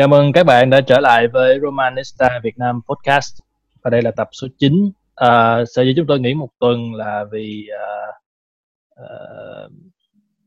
Chào 0.00 0.08
mừng 0.08 0.32
các 0.32 0.46
bạn 0.46 0.70
đã 0.70 0.80
trở 0.80 1.00
lại 1.00 1.28
với 1.28 1.58
Romanista 1.62 2.40
Việt 2.42 2.58
Nam 2.58 2.80
Podcast. 2.88 3.40
Và 3.82 3.90
đây 3.90 4.02
là 4.02 4.10
tập 4.10 4.28
số 4.32 4.48
9 4.58 4.90
à, 5.14 5.64
sở 5.66 5.82
dĩ 5.82 5.92
chúng 5.96 6.06
tôi 6.06 6.20
nghỉ 6.20 6.34
một 6.34 6.48
tuần 6.58 6.94
là 6.94 7.24
vì 7.32 7.68
à, 7.78 7.86
à, 8.96 9.08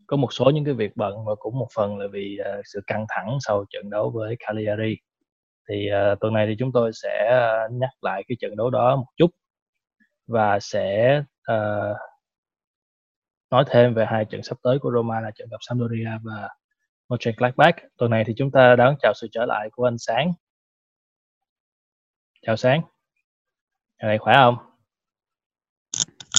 có 0.07 0.17
một 0.17 0.33
số 0.33 0.49
những 0.49 0.65
cái 0.65 0.73
việc 0.73 0.91
bận 0.95 1.25
và 1.25 1.35
cũng 1.35 1.59
một 1.59 1.67
phần 1.75 1.97
là 1.97 2.05
vì 2.11 2.37
à, 2.45 2.51
sự 2.65 2.81
căng 2.87 3.05
thẳng 3.09 3.37
sau 3.47 3.65
trận 3.69 3.89
đấu 3.89 4.11
với 4.15 4.35
Cagliari. 4.39 4.95
Thì 5.69 5.89
à, 5.89 6.15
tuần 6.21 6.33
này 6.33 6.47
thì 6.47 6.55
chúng 6.59 6.71
tôi 6.71 6.91
sẽ 6.93 7.39
nhắc 7.71 7.91
lại 8.01 8.23
cái 8.27 8.35
trận 8.39 8.55
đấu 8.55 8.69
đó 8.69 8.95
một 8.95 9.07
chút 9.17 9.31
và 10.27 10.59
sẽ 10.59 11.21
à, 11.43 11.57
nói 13.51 13.63
thêm 13.67 13.93
về 13.93 14.05
hai 14.05 14.25
trận 14.25 14.43
sắp 14.43 14.57
tới 14.63 14.79
của 14.79 14.91
Roma 14.95 15.19
là 15.19 15.31
trận 15.35 15.47
gặp 15.51 15.57
Sampdoria 15.61 16.09
và 16.23 16.49
Mönchengladbach. 17.09 17.75
Tuần 17.97 18.11
này 18.11 18.23
thì 18.27 18.33
chúng 18.37 18.51
ta 18.51 18.75
đón 18.75 18.95
chào 19.01 19.13
sự 19.15 19.27
trở 19.31 19.45
lại 19.45 19.69
của 19.71 19.87
anh 19.87 19.97
Sáng. 19.97 20.31
Chào 22.41 22.55
Sáng. 22.57 22.81
Ngày 24.01 24.07
này 24.09 24.17
khỏe 24.17 24.33
không? 24.35 24.55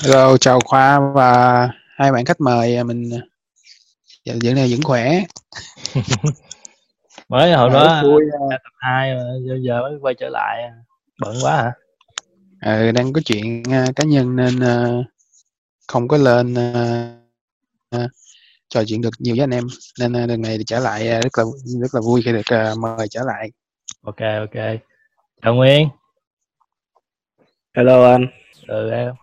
Hello, 0.04 0.36
chào 0.36 0.60
Khoa 0.64 1.00
và 1.14 1.68
hai 1.96 2.12
bạn 2.12 2.24
khách 2.24 2.40
mời 2.40 2.84
mình 2.84 3.10
giờ 4.24 4.34
giờ 4.40 4.54
này 4.54 4.68
vẫn 4.70 4.82
khỏe. 4.84 5.20
Mới 7.28 7.52
hồi 7.52 7.70
Ờ, 7.70 7.74
đó 7.74 8.02
vui, 8.02 8.22
tập 8.50 8.72
2 8.78 9.14
mà 9.14 9.22
giờ, 9.48 9.58
giờ 9.62 9.80
mới 9.82 9.98
quay 10.00 10.14
trở 10.14 10.28
lại. 10.28 10.70
Bận 11.20 11.36
quá 11.42 11.56
hả? 11.56 11.72
ờ, 12.60 12.92
đang 12.92 13.12
có 13.12 13.20
chuyện 13.24 13.62
ờ, 13.70 13.84
cá 13.96 14.04
nhân 14.04 14.36
nên 14.36 14.60
ờ, 14.60 15.02
không 15.88 16.08
có 16.08 16.16
lên 16.16 16.54
ờ, 16.54 16.72
ờ, 17.90 18.08
trò 18.68 18.84
chuyện 18.86 19.00
được 19.00 19.10
nhiều 19.18 19.34
với 19.36 19.44
anh 19.44 19.50
em 19.50 19.64
nên 20.00 20.12
ờ, 20.12 20.26
lần 20.26 20.42
này 20.42 20.58
thì 20.58 20.64
trở 20.64 20.78
lại 20.78 21.08
ờ, 21.08 21.20
rất 21.20 21.30
là 21.38 21.44
rất 21.80 21.94
là 21.94 22.00
vui 22.00 22.22
khi 22.24 22.32
được 22.32 22.46
ờ, 22.46 22.74
mời 22.80 23.08
trở 23.10 23.20
lại. 23.26 23.50
Ok 24.02 24.20
ok. 24.20 24.64
Chào 25.42 25.54
Nguyên. 25.54 25.88
Hello 27.76 28.10
anh. 28.12 28.26
Ừ 28.66 28.90
em. 28.90 29.14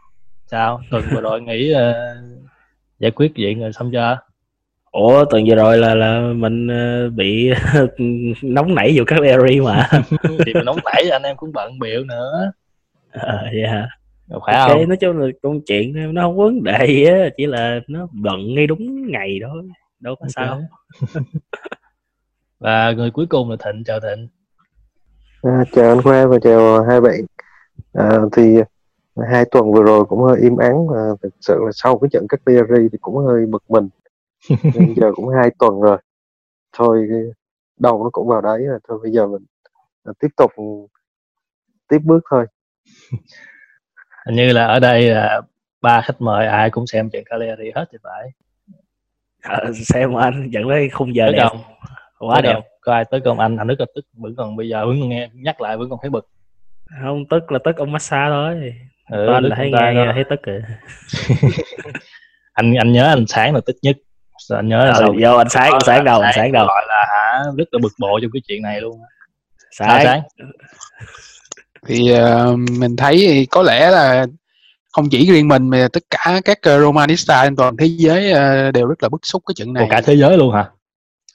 Sao? 0.47 0.81
Tuần 0.91 1.03
vừa 1.11 1.21
rồi 1.21 1.41
nghỉ 1.41 1.71
ờ, 1.71 1.93
giải 2.99 3.11
quyết 3.11 3.31
chuyện 3.35 3.59
rồi 3.59 3.73
xong 3.73 3.91
chưa? 3.93 4.17
Ủa 4.91 5.25
tuần 5.25 5.43
vừa 5.47 5.55
rồi 5.55 5.77
là 5.77 5.95
là 5.95 6.19
mình 6.35 6.67
ờ, 6.67 7.09
bị 7.09 7.49
nóng 8.41 8.75
nảy 8.75 8.93
vô 8.97 9.03
các 9.07 9.19
area 9.19 9.61
mà. 9.63 9.89
thì 10.45 10.53
mình 10.53 10.65
nóng 10.65 10.77
nảy 10.85 11.09
anh 11.09 11.23
em 11.23 11.37
cũng 11.37 11.51
bận 11.53 11.79
biểu 11.79 12.03
nữa. 12.03 12.51
Ờ, 13.11 13.45
dạ. 13.63 13.87
Khỏe 14.39 14.55
Ok, 14.55 14.69
không? 14.69 14.87
nói 14.87 14.97
chung 14.97 15.17
là 15.17 15.27
công 15.41 15.61
chuyện 15.65 16.13
nó 16.13 16.21
không 16.21 16.37
có 16.37 16.43
vấn 16.43 16.63
đề 16.63 16.85
gì 16.87 17.05
á, 17.05 17.29
chỉ 17.37 17.45
là 17.45 17.79
nó 17.87 18.07
bận 18.11 18.55
ngay 18.55 18.67
đúng 18.67 19.11
ngày 19.11 19.39
thôi. 19.47 19.69
Đâu 19.99 20.15
có 20.19 20.25
sao. 20.35 20.61
Ok. 21.01 21.21
và 22.59 22.91
người 22.91 23.11
cuối 23.11 23.25
cùng 23.29 23.49
là 23.49 23.55
Thịnh. 23.65 23.83
Chào 23.83 23.99
Thịnh. 23.99 24.27
À, 25.41 25.63
chào 25.71 25.89
anh 25.89 26.01
Khoa 26.01 26.25
và 26.25 26.39
chào 26.41 26.83
hai 26.83 27.01
bạn. 27.01 27.21
À, 27.93 28.19
thì 28.31 28.55
hai 29.31 29.45
tuần 29.51 29.71
vừa 29.71 29.83
rồi 29.83 30.05
cũng 30.05 30.23
hơi 30.23 30.39
im 30.41 30.57
ắng 30.57 30.87
và 30.87 31.15
thực 31.23 31.33
sự 31.41 31.59
là 31.65 31.71
sau 31.73 31.99
cái 31.99 32.09
trận 32.11 32.27
cắt 32.29 32.41
Cagliari 32.45 32.89
thì 32.91 32.97
cũng 33.01 33.17
hơi 33.17 33.45
bực 33.45 33.63
mình. 33.69 33.89
Nên 34.63 34.93
giờ 34.97 35.11
cũng 35.15 35.29
hai 35.29 35.51
tuần 35.59 35.81
rồi. 35.81 35.97
Thôi 36.73 37.07
đầu 37.79 38.03
nó 38.03 38.09
cũng 38.09 38.27
vào 38.27 38.41
đấy 38.41 38.65
rồi. 38.65 38.79
Thôi 38.87 38.99
bây 39.03 39.11
giờ 39.11 39.27
mình 39.27 39.43
tiếp 40.19 40.27
tục 40.37 40.51
tiếp 41.87 41.99
bước 42.03 42.19
thôi. 42.31 42.45
Hình 44.25 44.35
như 44.35 44.51
là 44.53 44.65
ở 44.67 44.79
đây 44.79 45.01
là 45.09 45.41
ba 45.81 46.01
khách 46.01 46.21
mời 46.21 46.47
ai 46.47 46.69
cũng 46.69 46.87
xem 46.87 47.09
trận 47.09 47.23
Cagliari 47.29 47.71
hết 47.75 47.85
thì 47.91 47.97
phải. 48.03 48.29
Ờ, 49.43 49.71
xem 49.73 50.13
anh 50.15 50.49
dẫn 50.51 50.63
tới 50.69 50.89
khung 50.89 51.15
giờ 51.15 51.25
Tới 51.27 51.35
đẹp. 51.35 51.45
không? 51.49 51.61
Quá 52.19 52.35
Tới 52.35 52.41
đẹp. 52.41 52.53
không? 52.53 52.63
Có 52.81 52.93
ai 52.93 53.05
tới 53.11 53.21
không 53.25 53.39
anh? 53.39 53.57
Anh 53.57 53.67
rất 53.67 53.79
là 53.79 53.85
tức. 53.95 54.05
Vẫn 54.13 54.35
còn 54.37 54.55
bây 54.55 54.69
giờ 54.69 54.85
vẫn 54.85 54.99
còn 54.99 55.09
nghe 55.09 55.29
nhắc 55.33 55.61
lại 55.61 55.77
vẫn 55.77 55.89
còn 55.89 55.99
thấy 56.01 56.09
bực. 56.09 56.27
Không 57.01 57.25
tức 57.29 57.51
là 57.51 57.59
tức 57.63 57.75
ông 57.77 57.91
massage 57.91 58.29
thôi. 58.29 58.73
Ừ, 59.11 59.27
tức 59.27 59.39
là 59.49 59.55
thấy 59.55 59.71
nghe, 59.71 59.93
nghe 59.93 60.11
thấy 60.13 60.23
tức 60.29 60.39
rồi. 60.43 60.61
anh 62.53 62.73
anh 62.73 62.91
nhớ 62.91 63.07
anh 63.07 63.25
sáng 63.27 63.53
là 63.55 63.61
tức 63.65 63.75
nhất 63.81 63.97
anh 64.49 64.67
nhớ 64.69 64.85
là 64.85 64.99
vô 65.21 65.37
anh 65.37 65.49
sáng 65.49 65.71
anh 65.71 65.81
sáng 65.85 66.03
đầu 66.05 66.21
anh 66.21 66.33
sáng 66.35 66.51
đầu. 66.51 66.65
gọi 66.65 66.83
là 66.87 67.05
hả 67.09 67.43
rất 67.57 67.65
là 67.71 67.79
bực 67.83 67.91
bội 67.99 68.19
trong 68.23 68.31
cái 68.33 68.41
chuyện 68.47 68.61
này 68.61 68.81
luôn 68.81 68.99
Sáng. 69.71 70.01
sáng 70.03 70.21
Thì 71.87 72.11
ờ, 72.11 72.55
mình 72.55 72.95
thấy 72.95 73.17
thì 73.17 73.45
có 73.45 73.61
lẽ 73.61 73.91
là 73.91 74.25
không 74.91 75.09
chỉ 75.09 75.31
riêng 75.31 75.47
mình 75.47 75.69
mà 75.69 75.87
tất 75.93 76.03
cả 76.09 76.41
các 76.45 76.59
ờ, 76.61 76.79
Romanista 76.79 77.43
trên 77.43 77.55
toàn 77.55 77.77
thế 77.77 77.85
giới 77.85 78.31
ờ, 78.31 78.71
đều 78.71 78.87
rất 78.87 79.03
là 79.03 79.09
bức 79.09 79.25
xúc 79.25 79.43
cái 79.45 79.65
của 79.65 79.73
này. 79.73 79.87
cả 79.89 80.01
thế 80.01 80.15
giới 80.15 80.37
luôn 80.37 80.53
hả? 80.53 80.69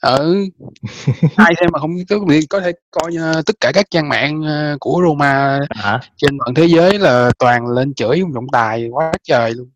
Ở 0.01 0.35
ai 1.35 1.53
xem 1.59 1.69
mà 1.73 1.79
không 1.79 1.91
tức 2.09 2.21
có 2.49 2.59
thể 2.59 2.71
coi 2.91 3.11
ờ, 3.19 3.41
tất 3.45 3.53
cả 3.59 3.71
các 3.73 3.85
trang 3.91 4.09
mạng 4.09 4.41
ờ, 4.43 4.77
của 4.79 5.01
Roma 5.07 5.59
hả? 5.69 5.99
trên 6.17 6.37
toàn 6.39 6.53
thế 6.55 6.65
giới 6.65 6.99
là 6.99 7.31
toàn 7.39 7.67
lên 7.67 7.93
chửi 7.93 8.19
ông 8.19 8.33
trọng 8.33 8.47
tài 8.51 8.89
quá 8.89 9.11
trời 9.23 9.53
luôn. 9.53 9.69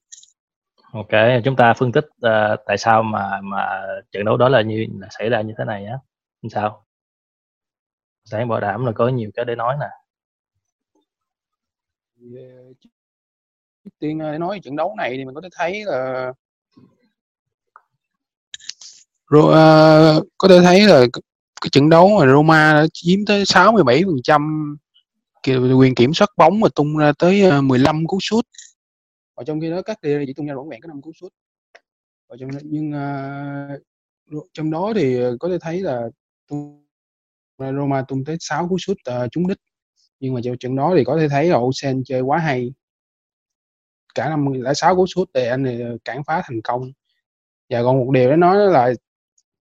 Ok 0.94 1.42
chúng 1.46 1.56
ta 1.56 1.74
phân 1.74 1.92
tích 1.92 2.06
ờ, 2.22 2.56
tại 2.68 2.78
sao 2.78 3.04
mà 3.04 3.40
mà 3.44 3.82
trận 4.12 4.26
đấu 4.26 4.38
đó 4.38 4.50
là 4.50 4.62
như 4.62 4.86
là 5.00 5.08
xảy 5.20 5.30
ra 5.30 5.42
như 5.42 5.54
thế 5.58 5.66
này 5.66 5.82
nhé 5.82 5.98
sao. 6.52 6.86
Sáng 8.26 8.48
bảo 8.48 8.60
đảm 8.60 8.86
là 8.86 8.92
có 8.92 9.08
nhiều 9.08 9.30
cái 9.36 9.46
để 9.46 9.56
nói 9.56 9.76
nè 9.80 9.88
trước 13.84 13.90
tiên 14.00 14.20
để 14.20 14.38
nói 14.38 14.60
trận 14.64 14.76
đấu 14.76 14.96
này 14.98 15.14
thì 15.18 15.26
mình 15.26 15.36
có 15.36 15.42
thể 15.42 15.50
thấy 15.52 15.86
là 15.86 16.34
rồi 19.32 19.54
ờ, 19.54 20.24
có 20.38 20.48
thể 20.48 20.60
thấy 20.64 20.82
là 20.88 21.06
cái 21.62 21.70
trận 21.72 21.90
đấu 21.90 22.20
mà 22.20 22.26
Roma 22.34 22.74
đã 22.74 22.86
chiếm 22.94 23.26
tới 23.26 23.44
67% 23.44 24.76
quyền 25.80 25.96
kiểm 25.96 26.14
soát 26.14 26.30
bóng 26.38 26.62
và 26.62 26.70
tung 26.76 26.98
ra 26.98 27.12
tới 27.20 27.42
ờ, 27.42 27.62
15 27.62 28.08
cú 28.08 28.20
sút. 28.22 28.46
Và 29.36 29.44
trong 29.44 29.62
khi 29.62 29.70
đó 29.70 29.82
các 29.82 29.98
địa 30.02 30.24
chỉ 30.28 30.34
tung 30.34 30.48
ra 30.48 30.56
vỏn 30.56 30.70
vẹn 30.70 30.82
có 30.82 30.88
5 30.88 31.02
cú 31.02 31.12
sút. 31.22 31.34
Và 32.30 32.36
trong 32.40 32.50
nhưng 32.64 32.92
trong 34.54 34.72
đó 34.72 34.94
thì 34.96 35.18
có 35.40 35.50
thể 35.50 35.58
thấy 35.62 35.82
là 35.82 36.10
Roma 37.58 38.04
tung 38.08 38.24
tới 38.26 38.38
6 38.40 38.68
cú 38.68 38.78
sút 38.78 38.98
ờ, 39.04 39.28
trúng 39.32 39.48
đích 39.48 39.58
nhưng 40.22 40.34
mà 40.34 40.42
trong 40.44 40.58
trận 40.58 40.76
đó 40.76 40.94
thì 40.98 41.04
có 41.04 41.18
thể 41.20 41.30
thấy 41.30 41.50
là 41.50 41.58
Osen 41.58 42.04
chơi 42.06 42.22
quá 42.22 42.38
hay. 42.40 42.74
Cả 44.16 44.30
năm 44.30 44.64
đã 44.64 44.74
sáu 44.74 44.96
cú 44.96 45.08
sút 45.08 45.30
để 45.34 45.48
anh 45.48 45.64
này 45.64 45.82
ờ, 45.82 45.98
cản 46.06 46.24
phá 46.24 46.42
thành 46.46 46.62
công. 46.62 46.92
Và 47.70 47.84
còn 47.84 48.00
một 48.00 48.12
điều 48.12 48.30
để 48.30 48.36
nói 48.36 48.58
là 48.58 48.94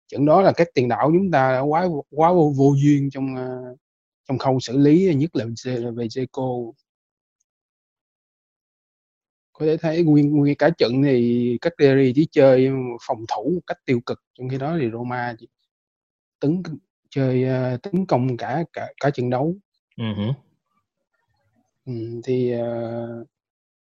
trận 0.09 0.27
đó 0.27 0.43
là 0.43 0.53
các 0.57 0.69
tiền 0.75 0.89
đạo 0.89 1.11
chúng 1.15 1.31
ta 1.31 1.53
đã 1.53 1.61
quá 1.61 1.89
quá 2.11 2.33
vô, 2.33 2.53
vô 2.57 2.75
duyên 2.77 3.11
trong 3.11 3.37
ờ, 3.37 3.77
trong 4.29 4.39
khâu 4.39 4.61
xử 4.61 4.79
lý 4.79 5.09
ờ, 5.09 5.13
nhất 5.13 5.37
là 5.37 5.45
về, 5.97 6.07
Jeco 6.07 6.73
có 9.53 9.67
thể 9.67 9.77
thấy 9.77 10.03
nguyên 10.05 10.31
nguyên 10.31 10.57
cả 10.57 10.71
trận 10.79 11.03
thì 11.03 11.59
các 11.61 11.73
Cagliari 11.77 12.13
chỉ 12.17 12.29
chơi 12.31 12.71
phòng 13.07 13.25
thủ 13.29 13.53
một 13.55 13.61
cách 13.67 13.79
tiêu 13.85 14.01
cực 14.07 14.23
trong 14.35 14.49
khi 14.49 14.59
đó 14.59 14.77
thì 14.81 14.91
Roma 14.93 15.35
chỉ 15.39 15.49
tấn 16.41 16.63
chơi 17.11 17.45
tấn 17.83 18.07
công 18.07 18.37
cả 18.37 18.65
cả 18.73 18.93
cả 19.01 19.11
trận 19.11 19.31
đấu. 19.31 19.57
Ừ 19.97 20.05
hử. 20.17 20.33
Ừ, 21.87 21.93
thì 22.25 22.53
ờ, 22.53 23.25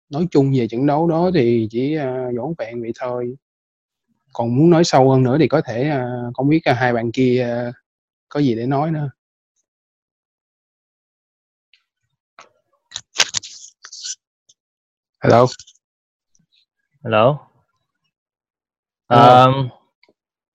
nói 0.09 0.27
chung 0.31 0.53
về 0.57 0.67
trận 0.67 0.85
đấu 0.85 1.07
đó 1.07 1.31
thì 1.33 1.67
chỉ 1.71 1.97
uh, 1.97 2.37
vỏn 2.37 2.53
vẹn 2.57 2.81
vậy 2.81 2.91
thôi 2.99 3.35
còn 4.33 4.55
muốn 4.55 4.69
nói 4.69 4.83
sâu 4.83 5.11
hơn 5.11 5.23
nữa 5.23 5.37
thì 5.39 5.47
có 5.47 5.61
thể 5.61 5.89
ờ, 5.89 6.31
không 6.33 6.49
biết 6.49 6.61
là 6.65 6.73
hai 6.73 6.93
bạn 6.93 7.11
kia 7.11 7.43
ờ, 7.49 7.71
có 8.29 8.39
gì 8.39 8.55
để 8.55 8.65
nói 8.65 8.91
nữa 8.91 9.09
hello 15.23 15.45
hello 17.03 17.37
Hello. 19.09 19.25
Ờ, 19.25 19.53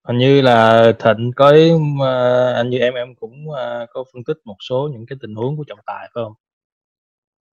hình 0.09 0.19
như 0.19 0.41
là 0.43 0.93
thịnh 0.99 1.31
có 1.37 1.53
ờ, 2.01 2.53
anh 2.55 2.71
như 2.71 2.79
em 2.79 2.95
em 2.95 3.15
cũng 3.15 3.51
ờ, 3.51 3.87
có 3.91 4.05
phân 4.13 4.25
tích 4.25 4.37
một 4.45 4.57
số 4.69 4.89
những 4.93 5.07
cái 5.07 5.19
tình 5.23 5.35
huống 5.35 5.57
của 5.57 5.65
trọng 5.69 5.79
tài 5.87 6.11
phải 6.15 6.25
không? 6.25 6.33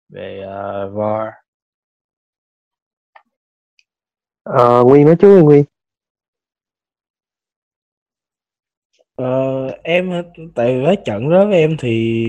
Về 0.09 0.41
ờ, 0.47 0.89
VAR. 0.89 1.33
À, 4.45 4.79
Nguyên 4.85 5.05
nói 5.05 5.15
trước 5.15 5.37
đi 5.37 5.43
Nguyên. 5.43 5.63
Ờ, 9.15 9.67
em 9.83 10.11
tại 10.55 10.81
với 10.81 10.95
trận 11.05 11.29
đó 11.29 11.45
với 11.45 11.59
em 11.59 11.77
thì 11.79 12.25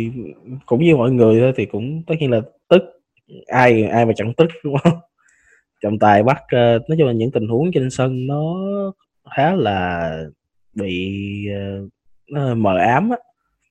cũng 0.67 0.84
như 0.84 0.96
mọi 0.96 1.11
người 1.11 1.40
thôi 1.40 1.52
thì 1.56 1.67
cũng 1.67 2.02
tất 2.06 2.14
nhiên 2.20 2.31
là 2.31 2.40
tức. 2.69 2.82
Ai 3.46 3.82
ai 3.84 4.06
mà 4.06 4.12
chẳng 4.17 4.34
tức 4.37 4.46
đúng 4.64 4.76
không? 4.84 4.99
Trọng 5.82 5.99
tài 5.99 6.23
bắt 6.23 6.43
ờ, 6.49 6.78
nói 6.88 6.96
chung 6.99 7.06
là 7.06 7.12
những 7.12 7.31
tình 7.32 7.49
huống 7.49 7.73
trên 7.75 7.90
sân 7.90 8.26
nó 8.26 8.55
khá 9.34 9.55
là 9.55 10.11
bị 10.75 11.12
nó 12.31 12.55
mờ 12.55 12.76
ám 12.78 13.11
á. 13.11 13.17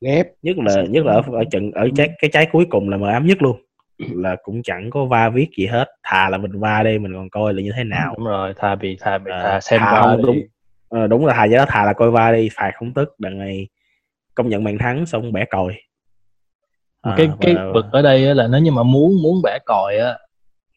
Ghép. 0.01 0.27
Nhất 0.41 0.57
là 0.57 0.83
nhất 0.89 1.05
là 1.05 1.13
ở, 1.13 1.21
ở 1.33 1.43
trận 1.51 1.71
ở 1.71 1.87
trái 1.95 2.09
cái 2.21 2.29
trái 2.33 2.47
cuối 2.51 2.65
cùng 2.69 2.89
là 2.89 2.97
mờ 2.97 3.09
ám 3.09 3.25
nhất 3.25 3.41
luôn. 3.41 3.61
Là 3.97 4.35
cũng 4.43 4.63
chẳng 4.63 4.89
có 4.89 5.05
va 5.05 5.29
viết 5.29 5.47
gì 5.57 5.65
hết. 5.65 5.85
Thà 6.03 6.29
là 6.29 6.37
mình 6.37 6.59
va 6.59 6.83
đây 6.83 6.99
mình 6.99 7.13
còn 7.13 7.29
coi 7.29 7.53
là 7.53 7.61
như 7.61 7.71
thế 7.75 7.83
nào. 7.83 8.13
đúng 8.17 8.25
rồi 8.27 8.53
thà 8.57 8.75
bị 8.75 8.97
thà 8.99 9.17
bị 9.17 9.31
Ờ, 9.31 9.43
thà 9.43 9.61
xem 9.61 9.79
thà 9.81 10.15
đi. 10.17 10.23
đúng. 10.23 10.37
Ờ, 10.89 11.07
đúng 11.07 11.25
là 11.25 11.33
thà 11.33 11.45
giá 11.45 11.65
thà 11.65 11.85
là 11.85 11.93
coi 11.93 12.11
va 12.11 12.31
đi 12.31 12.49
phạt 12.53 12.71
không 12.75 12.93
tức 12.93 13.15
đằng 13.19 13.37
này 13.39 13.67
công 14.35 14.49
nhận 14.49 14.63
bàn 14.63 14.77
thắng 14.77 15.05
xong 15.05 15.31
bẻ 15.33 15.45
còi. 15.45 15.73
Cái 17.17 17.27
À, 17.27 17.35
cái 17.41 17.55
và- 17.55 17.71
bực 17.73 17.85
ở 17.91 18.01
đây 18.01 18.35
là 18.35 18.47
nếu 18.47 18.61
như 18.61 18.71
mà 18.71 18.83
muốn 18.83 19.21
muốn 19.23 19.41
bẻ 19.43 19.57
còi 19.65 19.97
á 19.97 20.17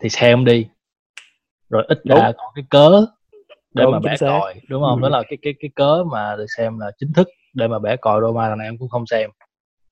thì 0.02 0.08
xem 0.08 0.44
đi. 0.44 0.66
Rồi 1.70 1.84
ít 1.88 1.98
ra 2.04 2.32
còn 2.36 2.52
cái 2.54 2.64
cớ 2.70 3.06
để 3.74 3.84
Đúng, 3.84 3.92
mà 3.92 3.98
bẻ 4.00 4.16
xác. 4.16 4.26
còi. 4.26 4.54
Đúng 4.68 4.82
không? 4.82 5.02
Ừ. 5.02 5.02
đó 5.02 5.08
là 5.08 5.22
cái 5.28 5.38
cái 5.42 5.54
cái 5.60 5.70
cớ 5.74 6.04
mà 6.12 6.36
được 6.36 6.46
xem 6.56 6.78
là 6.78 6.90
chính 6.98 7.12
thức 7.12 7.28
để 7.54 7.68
mà 7.68 7.78
bẻ 7.78 7.96
còi 7.96 8.20
Roma 8.20 8.48
thằng 8.48 8.58
này 8.58 8.66
em 8.66 8.78
cũng 8.78 8.88
không 8.88 9.06
xem. 9.06 9.30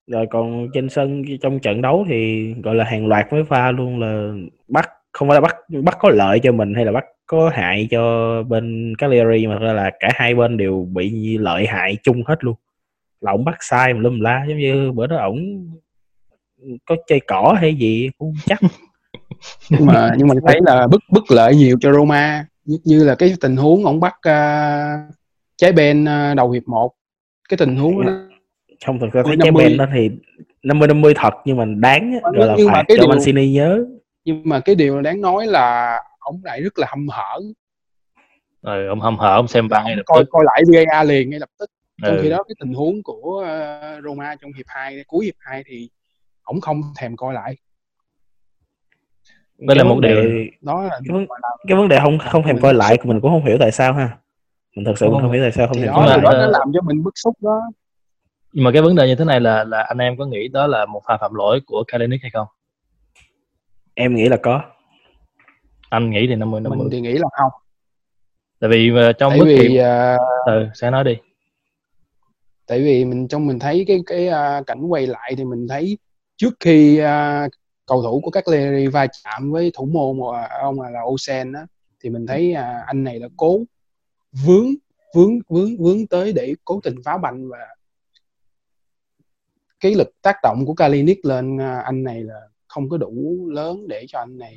Rồi 0.06 0.26
còn 0.30 0.68
trên 0.74 0.88
sân 0.88 1.22
trong 1.42 1.58
trận 1.58 1.82
đấu 1.82 2.04
thì 2.08 2.52
gọi 2.62 2.74
là 2.74 2.84
hàng 2.84 3.06
loạt 3.06 3.32
mấy 3.32 3.44
pha 3.44 3.70
luôn 3.70 4.00
là 4.00 4.32
bắt 4.68 4.90
không 5.12 5.28
phải 5.28 5.34
là 5.34 5.40
bắt 5.40 5.56
bắt 5.84 5.96
có 6.00 6.08
lợi 6.10 6.40
cho 6.42 6.52
mình 6.52 6.74
hay 6.74 6.84
là 6.84 6.92
bắt 6.92 7.04
có 7.26 7.50
hại 7.54 7.88
cho 7.90 8.42
bên 8.42 8.94
Cagliari 8.98 9.46
mà 9.46 9.58
là 9.58 9.90
cả 10.00 10.08
hai 10.14 10.34
bên 10.34 10.56
đều 10.56 10.88
bị 10.92 11.38
lợi 11.38 11.66
hại 11.66 11.96
chung 12.02 12.22
hết 12.26 12.44
luôn. 12.44 12.56
Là 13.20 13.32
ổng 13.32 13.44
bắt 13.44 13.56
sai 13.60 13.94
mà 13.94 14.00
lum 14.00 14.20
la 14.20 14.44
giống 14.48 14.58
như 14.58 14.92
bữa 14.92 15.06
đó 15.06 15.16
ổng 15.16 15.38
có 16.84 16.96
chơi 17.06 17.20
cỏ 17.20 17.56
hay 17.60 17.74
gì 17.74 18.10
cũng 18.18 18.34
không 18.34 18.42
chắc. 18.46 18.60
Nhưng 19.70 19.86
mà 19.86 20.10
nhưng 20.18 20.28
mà 20.28 20.34
thấy 20.46 20.60
là 20.62 20.86
bất 20.86 21.00
bất 21.10 21.24
lợi 21.30 21.56
nhiều 21.56 21.76
cho 21.80 21.92
Roma 21.92 22.46
như, 22.66 22.78
như 22.84 23.04
là 23.04 23.14
cái 23.14 23.34
tình 23.40 23.56
huống 23.56 23.84
ông 23.84 24.00
bắt 24.00 24.14
à, 24.22 25.08
trái 25.56 25.72
bên 25.72 26.04
à, 26.04 26.34
đầu 26.34 26.50
hiệp 26.50 26.68
1 26.68 26.92
cái 27.48 27.56
tình 27.56 27.76
huống 27.76 28.06
đó. 28.06 28.12
Không 28.86 28.98
thực 29.00 29.12
ra 29.12 29.22
thấy 29.26 29.36
50. 29.36 29.62
cái 29.64 29.68
bên 29.70 29.78
đó 29.78 29.86
thì 29.94 30.10
50 30.62 30.88
50 30.88 31.14
thật 31.16 31.34
nhưng 31.44 31.56
mà 31.56 31.64
đáng 31.64 32.10
Nhưng- 32.10 32.22
gọi 32.22 32.46
là 32.48 32.54
nhưng 32.58 32.66
mà 32.66 32.72
phạt 32.72 32.82
cái 32.88 32.96
cho 32.96 33.02
điều- 33.02 33.08
Mancini 33.08 33.52
nhớ. 33.52 33.84
Nhưng 34.24 34.42
mà 34.44 34.60
cái 34.60 34.74
điều 34.74 35.02
đáng 35.02 35.20
nói 35.20 35.46
là 35.46 35.98
ông 36.18 36.40
lại 36.44 36.60
rất 36.62 36.78
là 36.78 36.86
hâm 36.90 37.08
hở. 37.08 37.40
Rồi 38.62 38.86
ông 38.86 39.00
hâm 39.00 39.18
hở 39.18 39.34
ông 39.34 39.48
xem 39.48 39.68
băng 39.68 39.84
ngay 39.84 39.96
lập 39.96 40.02
coi 40.06 40.22
tức. 40.24 40.28
coi 40.30 40.44
lại 40.46 40.62
VAR 40.72 41.08
liền 41.08 41.30
ngay 41.30 41.40
lập 41.40 41.48
tức. 41.58 41.70
Trong 42.02 42.16
Ừ. 42.16 42.20
khi 42.22 42.30
đó 42.30 42.42
cái 42.48 42.54
tình 42.60 42.72
huống 42.74 43.02
của 43.02 43.42
ờ, 43.46 44.00
Roma 44.04 44.34
trong 44.40 44.52
hiệp 44.52 44.66
2 44.68 45.04
cuối 45.06 45.24
hiệp 45.24 45.34
2 45.38 45.62
thì 45.66 45.90
ông 46.42 46.60
không 46.60 46.80
thèm 46.98 47.16
coi 47.16 47.34
lại 47.34 47.56
Là 49.58 49.74
Cái 49.74 49.84
một 49.84 49.90
vấn 49.94 50.00
đề- 50.00 50.08
điều- 50.22 50.46
đó 50.60 50.82
là 50.82 50.90
cái, 50.90 51.12
vấn, 51.14 51.26
cái 51.68 51.76
vấn 51.76 51.88
đề 51.88 51.98
không 52.02 52.18
không 52.18 52.42
thèm 52.42 52.54
Mình 52.54 52.62
coi 52.62 52.74
lại 52.74 52.98
mình 53.04 53.20
cũng 53.20 53.30
không 53.30 53.44
hiểu 53.44 53.56
tại 53.60 53.72
sao 53.72 53.92
ha. 53.92 54.18
Mình 54.76 54.84
thật 54.84 54.92
sự 54.98 55.06
Không, 55.06 55.12
mình 55.14 55.22
không 55.22 55.32
hiểu 55.32 55.42
tại 55.44 55.52
sao 55.52 55.66
không 55.68 55.76
thèm 55.76 55.86
đó 55.86 55.92
coi 55.96 56.06
lại. 56.06 56.20
đó 56.22 56.32
nó 56.32 56.46
làm 56.46 56.68
cho 56.74 56.80
mình 56.80 57.02
bức 57.02 57.12
xúc 57.18 57.34
đó. 57.40 57.60
Nhưng 58.52 58.64
mà 58.64 58.70
cái 58.72 58.82
vấn 58.82 58.94
đề 58.96 59.06
như 59.06 59.14
thế 59.14 59.24
này 59.24 59.40
là 59.40 59.64
là 59.64 59.82
anh 59.82 59.98
em 59.98 60.16
có 60.18 60.26
nghĩ 60.26 60.48
đó 60.48 60.66
là 60.66 60.86
một 60.86 61.02
pha 61.08 61.16
phạm 61.20 61.34
lỗi 61.34 61.60
của 61.66 61.84
Kalinic 61.88 62.22
hay 62.22 62.30
không? 62.34 62.46
Em 63.94 64.14
nghĩ 64.14 64.28
là 64.28 64.36
có. 64.36 64.62
Anh 65.90 66.10
nghĩ 66.10 66.26
thì 66.28 66.34
50 66.36 66.60
mình 66.60 66.70
50 66.70 66.88
thì 66.92 67.00
nghĩ 67.00 67.12
là 67.12 67.28
không. 67.32 67.50
Tại 68.60 68.70
vì 68.70 68.90
ờ, 68.96 69.12
trong 69.12 69.30
tại 69.30 69.38
bất 69.38 69.44
vì 69.46 69.56
kỳ 69.68 69.76
ờ, 69.76 70.16
ừ, 70.46 70.66
sẽ 70.74 70.90
nói 70.90 71.04
đi. 71.04 71.16
tại 72.66 72.78
vì 72.82 73.04
mình 73.04 73.28
trong 73.28 73.46
mình 73.46 73.58
thấy 73.58 73.84
cái 73.88 74.00
cái 74.06 74.28
à, 74.28 74.62
cảnh 74.66 74.80
quay 74.88 75.06
lại 75.06 75.34
thì 75.36 75.44
mình 75.44 75.66
thấy 75.68 75.98
trước 76.36 76.54
khi 76.60 76.98
à, 76.98 77.48
cầu 77.86 78.02
thủ 78.02 78.20
của 78.24 78.30
các 78.30 78.48
leri 78.48 78.86
va 78.86 79.06
chạm 79.24 79.50
với 79.50 79.70
thủ 79.74 79.86
môn 79.86 80.18
của 80.18 80.30
à, 80.30 80.58
ông 80.62 80.80
là, 80.80 80.90
là 80.90 81.00
Osen 81.02 81.52
đó 81.52 81.60
thì 82.00 82.10
mình 82.10 82.26
thấy 82.26 82.52
à, 82.52 82.84
anh 82.86 83.04
này 83.04 83.18
đã 83.18 83.28
cố 83.36 83.60
vướng 84.32 84.66
vướng 85.14 85.38
vướng 85.48 85.76
vướng 85.76 86.06
tới 86.06 86.32
để 86.32 86.54
cố 86.64 86.80
tình 86.82 86.96
phá 87.04 87.18
banh 87.18 87.48
và 87.48 87.58
cái 89.80 89.94
lực 89.94 90.22
tác 90.22 90.36
động 90.42 90.66
của 90.66 90.74
Kalinic 90.74 91.24
lên 91.24 91.58
à, 91.60 91.80
anh 91.80 92.02
này 92.02 92.22
là 92.22 92.40
không 92.66 92.88
có 92.88 92.96
đủ 92.96 93.46
lớn 93.50 93.88
để 93.88 94.04
cho 94.08 94.18
anh 94.18 94.38
này 94.38 94.56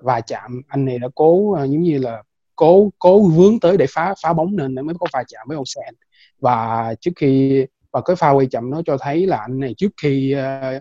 va 0.00 0.20
chạm. 0.20 0.62
Anh 0.68 0.84
này 0.84 0.98
đã 0.98 1.08
cố 1.14 1.52
à, 1.52 1.64
giống 1.64 1.82
như 1.82 1.98
là 1.98 2.22
cố 2.56 2.90
cố 2.98 3.22
vướng 3.22 3.60
tới 3.60 3.76
để 3.76 3.86
phá 3.90 4.14
phá 4.22 4.32
bóng 4.32 4.56
nên 4.56 4.74
mới 4.74 4.94
có 5.00 5.06
va 5.12 5.24
chạm 5.28 5.46
với 5.48 5.58
Osen. 5.58 5.94
Và 6.38 6.94
trước 7.00 7.10
khi 7.16 7.64
và 7.92 8.00
cái 8.04 8.16
pha 8.16 8.30
quay 8.30 8.46
chậm 8.46 8.70
nó 8.70 8.82
cho 8.86 8.96
thấy 9.00 9.26
là 9.26 9.36
anh 9.36 9.60
này 9.60 9.74
trước 9.76 9.88
khi 10.02 10.32
ờ, 10.32 10.80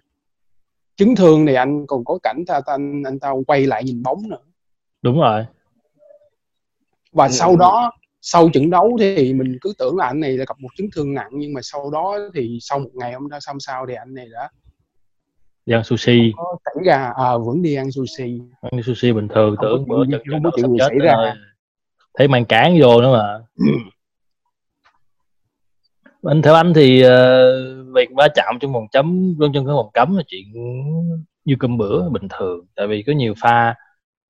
chấn 0.95 1.15
thương 1.15 1.45
thì 1.45 1.53
anh 1.53 1.87
còn 1.87 2.05
có 2.05 2.17
cảnh 2.23 2.43
ta, 2.47 2.61
ta 2.65 2.73
anh 2.73 3.03
anh 3.05 3.19
ta 3.19 3.31
quay 3.47 3.65
lại 3.65 3.83
nhìn 3.83 4.03
bóng 4.03 4.29
nữa 4.29 4.37
đúng 5.01 5.19
rồi 5.19 5.45
và 7.11 7.25
Ừ. 7.25 7.31
sau 7.31 7.55
đó 7.55 7.91
sau 8.21 8.49
trận 8.53 8.69
đấu 8.69 8.97
thì 8.99 9.33
mình 9.33 9.57
cứ 9.61 9.73
tưởng 9.77 9.97
là 9.97 10.05
anh 10.05 10.19
này 10.19 10.37
đã 10.37 10.45
gặp 10.47 10.59
một 10.59 10.69
chấn 10.77 10.87
thương 10.95 11.13
nặng 11.13 11.29
nhưng 11.33 11.53
mà 11.53 11.61
sau 11.63 11.89
đó 11.91 12.17
thì 12.35 12.57
sau 12.61 12.79
một 12.79 12.89
ngày 12.93 13.13
hôm 13.13 13.29
đó 13.29 13.39
xong 13.39 13.59
sau 13.59 13.85
thì 13.87 13.93
anh 13.93 14.13
này 14.13 14.27
đã 14.33 14.49
đi 15.65 15.73
ăn 15.73 15.83
sushi 15.83 16.33
có 16.37 16.57
xảy 16.65 16.83
ra 16.85 17.13
à, 17.17 17.37
vẫn 17.37 17.61
đi 17.61 17.75
ăn 17.75 17.91
sushi 17.91 18.41
ăn 18.61 18.83
sushi 18.83 19.11
bình 19.11 19.27
thường 19.27 19.55
Không 19.55 19.65
tưởng 19.65 19.85
bữa 19.87 20.05
trận 20.11 20.21
không 20.31 20.43
có 20.43 20.51
chuyện 20.55 20.71
gì 20.71 20.77
chết 20.79 20.85
xảy 20.89 20.99
ra. 20.99 21.15
rồi. 21.15 21.31
thấy 22.17 22.27
mang 22.27 22.45
cán 22.45 22.77
vô 22.81 23.01
nữa 23.01 23.13
mà 23.13 23.39
anh 26.23 26.41
theo 26.41 26.53
anh 26.53 26.73
thì 26.73 27.01
ờ, 27.01 27.84
việc 27.95 28.09
va 28.15 28.27
chạm 28.35 28.57
trong 28.59 28.73
vòng 28.73 28.87
chấm 28.91 29.35
luôn 29.39 29.51
trong 29.53 29.65
cái 29.65 29.75
vòng 29.75 29.89
cấm 29.93 30.17
là 30.17 30.23
chuyện 30.27 30.43
như 31.45 31.55
cơm 31.59 31.77
bữa 31.77 32.09
bình 32.09 32.27
thường. 32.29 32.65
Tại 32.75 32.87
vì 32.87 33.03
có 33.07 33.13
nhiều 33.13 33.33
pha 33.41 33.75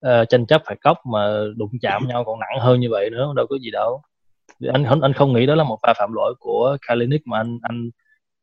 ờ, 0.00 0.24
tranh 0.24 0.46
chấp 0.46 0.62
phạt 0.66 0.80
góc 0.82 0.98
mà 1.06 1.20
đụng 1.56 1.70
chạm 1.82 2.08
nhau 2.08 2.24
còn 2.24 2.40
nặng 2.40 2.58
hơn 2.60 2.80
như 2.80 2.88
vậy 2.90 3.10
nữa 3.10 3.32
đâu 3.36 3.46
có 3.50 3.58
gì 3.58 3.70
đâu. 3.70 4.02
Anh 4.72 4.84
không 4.88 5.00
anh 5.00 5.12
không 5.12 5.32
nghĩ 5.32 5.46
đó 5.46 5.54
là 5.54 5.64
một 5.64 5.78
pha 5.82 5.94
phạm 5.98 6.12
lỗi 6.12 6.34
của 6.38 6.76
Kalinic 6.86 7.26
mà 7.26 7.38
anh 7.38 7.58
anh 7.62 7.90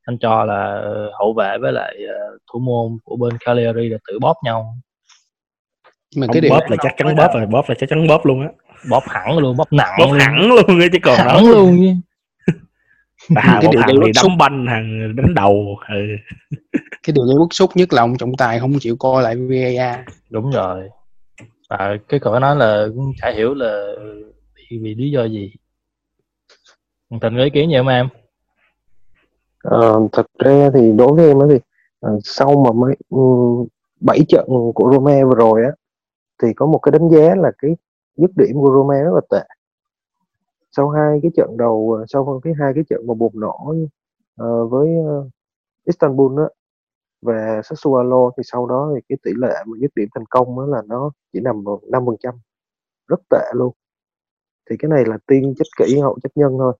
anh 0.05 0.17
cho 0.17 0.45
là 0.45 0.79
ờ, 0.83 1.11
hậu 1.19 1.33
vệ 1.33 1.57
với 1.61 1.71
lại 1.71 1.95
ờ, 2.07 2.37
thủ 2.53 2.59
môn 2.59 2.97
của 3.03 3.15
bên 3.15 3.37
Cagliari 3.39 3.89
là 3.89 3.97
tự 4.07 4.19
bóp 4.19 4.35
nhau. 4.45 4.75
Mà 6.15 6.27
cái 6.33 6.41
điều 6.41 6.51
bóp 6.51 6.69
là 6.69 6.77
chắc 6.81 6.93
chắn 6.97 7.15
bóp 7.15 7.29
rồi 7.33 7.45
bóp 7.45 7.65
là 7.67 7.75
chắc 7.79 7.89
chắn 7.89 8.07
bóp 8.07 8.25
luôn 8.25 8.41
á. 8.41 8.47
Bóp 8.89 9.03
hẳn 9.07 9.37
luôn 9.37 9.57
bóp 9.57 9.73
nặng 9.73 9.95
bóp 9.99 10.05
luôn. 10.05 10.19
hẳn 10.19 10.47
luôn 10.47 10.79
á 10.79 10.87
chứ 10.91 10.99
còn 11.03 11.17
hẳn 11.17 11.27
nói 11.27 11.43
luôn 11.43 12.01
chứ 13.29 13.35
à, 13.35 13.59
Cái 13.61 13.71
điều 13.71 13.81
gây 13.81 13.93
thì 13.93 13.99
bức 13.99 14.11
xúc. 14.15 14.29
đấm 14.29 14.37
banh 14.37 14.65
thằng 14.69 15.15
đánh 15.15 15.33
đầu 15.33 15.77
ừ. 15.89 15.95
cái 17.03 17.13
điều 17.13 17.25
gây 17.25 17.35
bức 17.39 17.53
xúc 17.53 17.71
nhất 17.75 17.93
là 17.93 18.01
ông 18.01 18.17
trọng 18.17 18.31
tài 18.37 18.59
không 18.59 18.73
chịu 18.79 18.95
coi 18.99 19.23
lại 19.23 19.35
VAR 19.35 19.99
đúng 20.29 20.51
rồi 20.51 20.89
à, 21.67 21.95
cái 22.09 22.19
cậu 22.19 22.39
nói 22.39 22.55
là 22.55 22.85
cũng 22.95 23.11
chả 23.21 23.31
hiểu 23.31 23.53
là 23.53 23.93
vì, 24.55 24.77
vì 24.77 24.95
lý 24.95 25.11
do 25.11 25.23
gì 25.25 25.53
Thằng 27.09 27.19
Thịnh 27.19 27.37
có 27.37 27.43
ý 27.43 27.49
kiến 27.49 27.69
gì 27.69 27.77
không 27.77 27.87
em 27.87 28.07
Ờ, 29.63 30.07
thật 30.11 30.25
ra 30.39 30.69
thì 30.73 30.91
đối 30.97 31.13
với 31.13 31.27
em 31.27 31.39
á 31.39 31.45
thì 31.49 31.59
ờ, 31.99 32.19
sau 32.23 32.63
mà 32.65 32.71
mấy 32.71 32.95
ừm, 33.09 33.65
bảy 33.99 34.19
trận 34.29 34.45
của 34.75 34.91
Roma 34.93 35.23
vừa 35.29 35.35
rồi 35.35 35.63
á 35.63 35.71
thì 36.41 36.53
có 36.55 36.65
một 36.65 36.79
cái 36.79 36.91
đánh 36.91 37.09
giá 37.09 37.35
là 37.35 37.51
cái 37.57 37.71
dứt 38.17 38.31
điểm 38.35 38.53
của 38.53 38.71
Roma 38.73 38.95
rất 39.03 39.11
là 39.13 39.21
tệ 39.29 39.47
sau 40.77 40.89
hai 40.89 41.19
cái 41.21 41.31
trận 41.35 41.57
đầu 41.57 41.95
ờ, 41.99 42.05
sau 42.07 42.25
phân 42.25 42.39
thứ 42.43 42.61
hai 42.63 42.73
cái 42.75 42.83
trận 42.89 43.07
mà 43.07 43.13
bùng 43.13 43.39
nổ 43.39 43.73
uh, 44.41 44.71
với 44.71 44.89
uh, 44.89 45.27
Istanbul 45.85 46.37
đó 46.37 46.49
và 47.23 47.61
Sassuolo 47.63 48.31
thì 48.37 48.43
sau 48.45 48.65
đó 48.65 48.91
thì 48.95 49.01
cái 49.09 49.17
tỷ 49.23 49.31
lệ 49.41 49.53
mà 49.65 49.77
dứt 49.81 49.91
điểm 49.95 50.09
thành 50.15 50.25
công 50.29 50.57
đó 50.57 50.65
là 50.65 50.81
nó 50.87 51.11
chỉ 51.33 51.39
nằm 51.39 51.63
vào 51.63 51.81
năm 51.91 52.03
phần 52.05 52.15
trăm. 52.19 52.35
Rất 53.07 53.19
tệ 53.29 53.51
luôn. 53.55 53.73
Thì 54.69 54.75
cái 54.79 54.89
này 54.89 55.05
là 55.05 55.17
tiên 55.27 55.53
trách 55.57 55.85
kỹ 55.85 55.99
hậu 55.99 56.19
trách 56.23 56.31
nhân 56.35 56.55
thôi. 56.57 56.77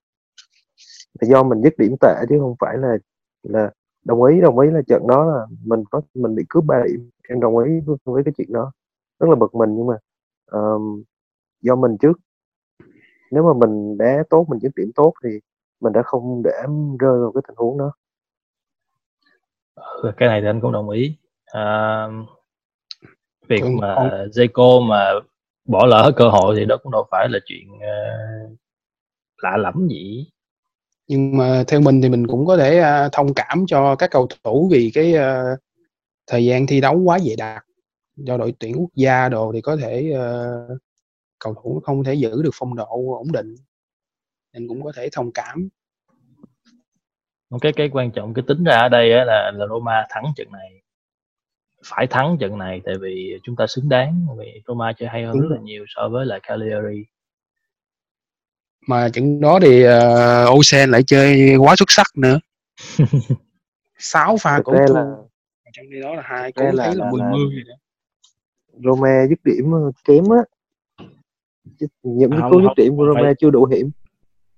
Thì 1.21 1.27
do 1.27 1.43
mình 1.43 1.61
dứt 1.63 1.73
điểm 1.77 1.95
tệ 2.01 2.25
chứ 2.29 2.37
không 2.39 2.55
phải 2.59 2.77
là 2.77 2.97
là 3.43 3.71
đồng 4.05 4.23
ý 4.23 4.41
đồng 4.41 4.59
ý 4.59 4.71
là 4.71 4.81
trận 4.87 5.07
đó 5.07 5.25
là 5.25 5.47
mình 5.65 5.83
có 5.91 6.01
mình 6.13 6.35
bị 6.35 6.43
cướp 6.49 6.63
ba 6.65 6.83
điểm. 6.87 7.09
Em 7.29 7.39
đồng 7.39 7.57
ý 7.57 7.79
với, 7.85 7.97
với 8.05 8.23
cái 8.23 8.33
chuyện 8.37 8.53
đó. 8.53 8.71
Rất 9.19 9.27
là 9.29 9.35
bực 9.35 9.55
mình 9.55 9.75
nhưng 9.75 9.87
mà 9.87 9.97
um, 10.51 11.03
do 11.61 11.75
mình 11.75 11.97
trước 11.97 12.19
nếu 13.33 13.43
mà 13.43 13.67
mình 13.67 13.97
đá 13.97 14.23
tốt 14.29 14.45
mình 14.49 14.59
dứt 14.59 14.71
điểm 14.75 14.91
tốt 14.95 15.13
thì 15.23 15.29
mình 15.81 15.93
đã 15.93 16.01
không 16.05 16.43
để 16.43 16.51
rơi 16.99 17.19
vào 17.19 17.31
cái 17.31 17.41
tình 17.47 17.55
huống 17.57 17.77
đó. 17.77 17.91
Ừ, 19.75 20.11
cái 20.17 20.29
này 20.29 20.41
thì 20.41 20.47
anh 20.47 20.61
cũng 20.61 20.71
đồng 20.71 20.89
ý. 20.89 21.15
À, 21.45 22.07
việc 23.47 23.63
mà 23.81 23.95
Zico 24.33 24.87
mà 24.87 25.11
bỏ 25.65 25.85
lỡ 25.85 26.11
cơ 26.15 26.29
hội 26.29 26.55
thì 26.57 26.65
đó 26.65 26.77
cũng 26.83 26.91
đâu 26.91 27.07
phải 27.11 27.29
là 27.29 27.39
chuyện 27.45 27.67
ờ, 27.81 27.97
lạ 29.41 29.57
lẫm 29.57 29.87
gì. 29.87 30.27
Nhưng 31.07 31.37
mà 31.37 31.63
theo 31.67 31.81
mình 31.81 32.01
thì 32.01 32.09
mình 32.09 32.27
cũng 32.27 32.45
có 32.45 32.57
thể 32.57 32.79
à, 32.79 33.09
thông 33.11 33.33
cảm 33.33 33.65
cho 33.67 33.95
các 33.95 34.11
cầu 34.11 34.27
thủ 34.43 34.69
vì 34.71 34.91
cái 34.93 35.15
à, 35.15 35.43
thời 36.27 36.45
gian 36.45 36.67
thi 36.67 36.81
đấu 36.81 36.99
quá 36.99 37.19
dày 37.19 37.35
đặc. 37.37 37.65
Do 38.15 38.37
đội 38.37 38.53
tuyển 38.59 38.75
quốc 38.77 38.89
gia 38.95 39.29
đồ 39.29 39.51
thì 39.53 39.61
có 39.61 39.75
thể 39.75 40.13
à, 40.15 40.53
cầu 41.43 41.53
thủ 41.63 41.81
không 41.83 42.03
thể 42.03 42.13
giữ 42.13 42.41
được 42.43 42.49
phong 42.53 42.75
độ 42.75 42.85
ổn 43.17 43.31
định 43.33 43.55
nên 44.53 44.67
cũng 44.67 44.83
có 44.83 44.91
thể 44.95 45.09
thông 45.11 45.31
cảm. 45.31 45.69
Cái 47.61 47.73
cái 47.73 47.89
quan 47.93 48.11
trọng 48.11 48.33
cái 48.33 48.43
tính 48.47 48.63
ra 48.63 48.75
ở 48.77 48.89
đây 48.89 49.13
á 49.13 49.23
là 49.25 49.51
là 49.55 49.65
Roma 49.67 50.05
thắng 50.09 50.23
trận 50.35 50.51
này 50.51 50.81
phải 51.85 52.07
thắng 52.07 52.37
trận 52.39 52.57
này 52.57 52.81
tại 52.85 52.95
vì 53.01 53.39
chúng 53.43 53.55
ta 53.55 53.67
xứng 53.67 53.89
đáng 53.89 54.27
vì 54.39 54.61
Roma 54.67 54.93
chơi 54.97 55.09
hay 55.09 55.23
hơn 55.25 55.33
Đúng 55.33 55.41
rất 55.49 55.55
là 55.55 55.61
nhiều 55.61 55.85
so 55.87 56.09
với 56.09 56.25
lại 56.25 56.39
Cagliari. 56.43 57.05
Mà 58.87 59.09
trận 59.09 59.41
đó 59.41 59.59
thì 59.61 59.85
uh, 59.87 60.57
Osen 60.59 60.91
lại 60.91 61.03
chơi 61.03 61.55
quá 61.55 61.75
xuất 61.75 61.91
sắc 61.91 62.07
nữa. 62.17 62.39
Sáu 63.97 64.37
pha 64.37 64.61
thua. 64.65 64.71
là 64.93 65.05
trong 65.73 65.85
khi 65.91 66.01
đó 66.01 66.13
là 66.15 66.21
hai 66.25 66.51
cũng 66.51 66.65
là- 66.65 66.85
thấy 66.85 66.95
là 66.95 67.05
là- 67.05 67.11
mười 67.11 67.19
là- 67.21 67.29
mươi 67.31 67.39
rồi 67.53 67.63
đó. 67.67 67.75
Roma 68.83 69.25
dứt 69.29 69.39
điểm 69.43 69.71
ờ, 69.71 69.91
kém 70.03 70.23
á 70.29 70.37
những 72.03 72.31
cái 72.31 72.39
cú 72.51 72.61
dứt 72.61 72.71
điểm 72.77 72.95
của 72.97 73.05
không 73.05 73.13
phải- 73.15 73.23
Roma 73.23 73.33
chưa 73.39 73.49
đủ 73.49 73.65
hiểm. 73.65 73.89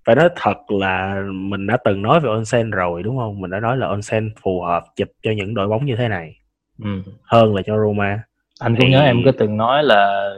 phải 0.05 0.15
nói 0.15 0.29
thật 0.35 0.71
là 0.71 1.21
mình 1.31 1.67
đã 1.67 1.77
từng 1.85 2.01
nói 2.01 2.19
về 2.19 2.29
onsen 2.29 2.71
rồi 2.71 3.03
đúng 3.03 3.17
không? 3.17 3.39
Mình 3.41 3.51
đã 3.51 3.59
nói 3.59 3.77
là 3.77 3.87
onsen 3.87 4.31
phù 4.43 4.61
hợp 4.61 4.83
chụp 4.95 5.07
cho 5.23 5.31
những 5.31 5.53
đội 5.53 5.67
bóng 5.67 5.85
như 5.85 5.95
thế 5.95 6.07
này 6.07 6.35
ừ. 6.83 6.89
hơn 7.23 7.55
là 7.55 7.61
cho 7.65 7.77
Roma. 7.77 8.19
Anh 8.59 8.75
cũng 8.75 8.85
Thì- 8.85 8.91
nhớ 8.91 9.01
em 9.01 9.21
có 9.25 9.31
từng 9.37 9.57
nói 9.57 9.83
là 9.83 10.29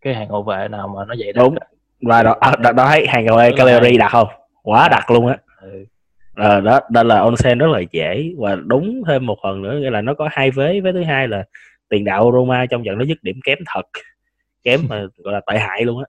cái 0.00 0.14
hàng 0.14 0.28
hậu 0.28 0.42
vệ 0.42 0.68
nào 0.68 0.88
mà 0.88 1.04
nó 1.08 1.14
vậy 1.18 1.32
đó. 1.32 1.42
Đúng. 1.42 1.54
Và 2.02 2.22
đó 2.22 2.36
à, 2.40 2.56
đó, 2.62 2.72
đó 2.72 2.86
thấy 2.86 3.06
hàng 3.06 3.26
là 3.36 3.50
Cagliari 3.56 3.86
hay. 3.88 3.98
đặt 3.98 4.08
không? 4.12 4.28
Quá 4.62 4.88
đặt 4.88 5.10
luôn 5.10 5.26
á. 5.26 5.36
Ừ. 5.62 5.84
Ờ, 6.36 6.60
đó 6.60 6.80
đó 6.90 7.02
là 7.02 7.20
onsen 7.20 7.58
rất 7.58 7.66
là 7.70 7.80
dễ 7.92 8.32
và 8.38 8.56
đúng 8.66 9.02
thêm 9.08 9.26
một 9.26 9.36
phần 9.42 9.62
nữa 9.62 9.78
nghĩa 9.80 9.90
là 9.90 10.00
nó 10.00 10.14
có 10.14 10.28
hai 10.32 10.50
vế. 10.50 10.80
Vế 10.80 10.92
thứ 10.92 11.02
hai 11.02 11.28
là 11.28 11.44
tiền 11.88 12.04
đạo 12.04 12.30
Roma 12.34 12.66
trong 12.66 12.84
trận 12.84 12.98
nó 12.98 13.04
dứt 13.04 13.18
điểm 13.22 13.36
kém 13.44 13.58
thật 13.74 13.82
kém 14.62 14.80
mà 14.88 15.06
gọi 15.16 15.32
là 15.32 15.40
tệ 15.46 15.58
hại 15.58 15.84
luôn 15.84 15.98
á. 15.98 16.04